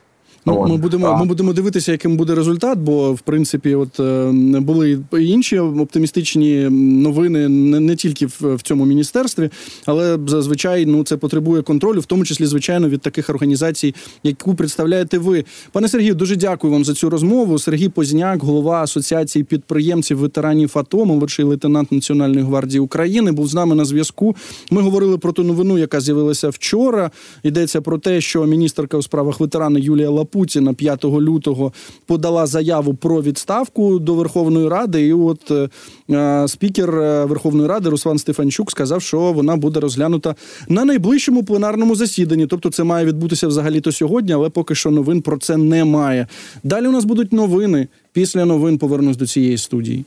Ну, 0.46 0.66
ми 0.68 0.76
будемо 0.76 1.06
А. 1.06 1.16
ми 1.16 1.24
будемо 1.24 1.52
дивитися, 1.52 1.92
яким 1.92 2.16
буде 2.16 2.34
результат, 2.34 2.78
бо 2.78 3.12
в 3.12 3.20
принципі, 3.20 3.74
от 3.74 4.00
е, 4.00 4.30
були 4.60 5.00
і 5.18 5.26
інші 5.26 5.58
оптимістичні 5.58 6.68
новини 6.70 7.48
не, 7.48 7.80
не 7.80 7.96
тільки 7.96 8.26
в, 8.26 8.40
в 8.40 8.62
цьому 8.62 8.84
міністерстві, 8.84 9.50
але 9.86 10.18
зазвичай 10.26 10.86
ну 10.86 11.04
це 11.04 11.16
потребує 11.16 11.62
контролю, 11.62 12.00
в 12.00 12.06
тому 12.06 12.24
числі, 12.24 12.46
звичайно, 12.46 12.88
від 12.88 13.00
таких 13.00 13.30
організацій, 13.30 13.94
яку 14.22 14.54
представляєте 14.54 15.18
ви. 15.18 15.44
Пане 15.72 15.88
Сергію, 15.88 16.14
дуже 16.14 16.36
дякую 16.36 16.72
вам 16.72 16.84
за 16.84 16.94
цю 16.94 17.10
розмову. 17.10 17.58
Сергій 17.58 17.88
Позняк, 17.88 18.42
голова 18.42 18.82
асоціації 18.82 19.44
підприємців 19.44 20.18
ветеранів 20.18 20.70
АТО, 20.74 21.04
молодший 21.04 21.44
лейтенант 21.44 21.92
Національної 21.92 22.44
гвардії 22.44 22.80
України, 22.80 23.32
був 23.32 23.48
з 23.48 23.54
нами 23.54 23.74
на 23.74 23.84
зв'язку. 23.84 24.36
Ми 24.70 24.82
говорили 24.82 25.18
про 25.18 25.32
ту 25.32 25.44
новину, 25.44 25.78
яка 25.78 26.00
з'явилася 26.00 26.48
вчора. 26.48 27.10
Йдеться 27.42 27.80
про 27.80 27.98
те, 27.98 28.20
що 28.20 28.44
міністерка 28.46 28.96
у 28.96 29.02
справах 29.02 29.40
ветерана 29.40 29.78
Юлія 29.78 30.10
Лапутіна 30.34 30.74
5 30.74 31.04
лютого 31.04 31.72
подала 32.06 32.46
заяву 32.46 32.94
про 32.94 33.22
відставку 33.22 33.98
до 33.98 34.14
Верховної 34.14 34.68
Ради. 34.68 35.06
І 35.06 35.12
от 35.12 35.50
е, 35.50 35.68
е, 36.10 36.48
спікер 36.48 36.90
е, 36.94 37.24
Верховної 37.24 37.68
Ради 37.68 37.88
Руслан 37.90 38.18
Стефанчук 38.18 38.70
сказав, 38.70 39.02
що 39.02 39.32
вона 39.32 39.56
буде 39.56 39.80
розглянута 39.80 40.34
на 40.68 40.84
найближчому 40.84 41.44
пленарному 41.44 41.94
засіданні. 41.94 42.46
Тобто, 42.46 42.70
це 42.70 42.84
має 42.84 43.06
відбутися 43.06 43.48
взагалі 43.48 43.80
то 43.80 43.92
сьогодні, 43.92 44.32
але 44.32 44.48
поки 44.48 44.74
що 44.74 44.90
новин 44.90 45.22
про 45.22 45.38
це 45.38 45.56
немає. 45.56 46.26
Далі 46.64 46.86
у 46.86 46.92
нас 46.92 47.04
будуть 47.04 47.32
новини. 47.32 47.88
Після 48.12 48.44
новин 48.44 48.78
повернусь 48.78 49.16
до 49.16 49.26
цієї 49.26 49.58
студії. 49.58 50.04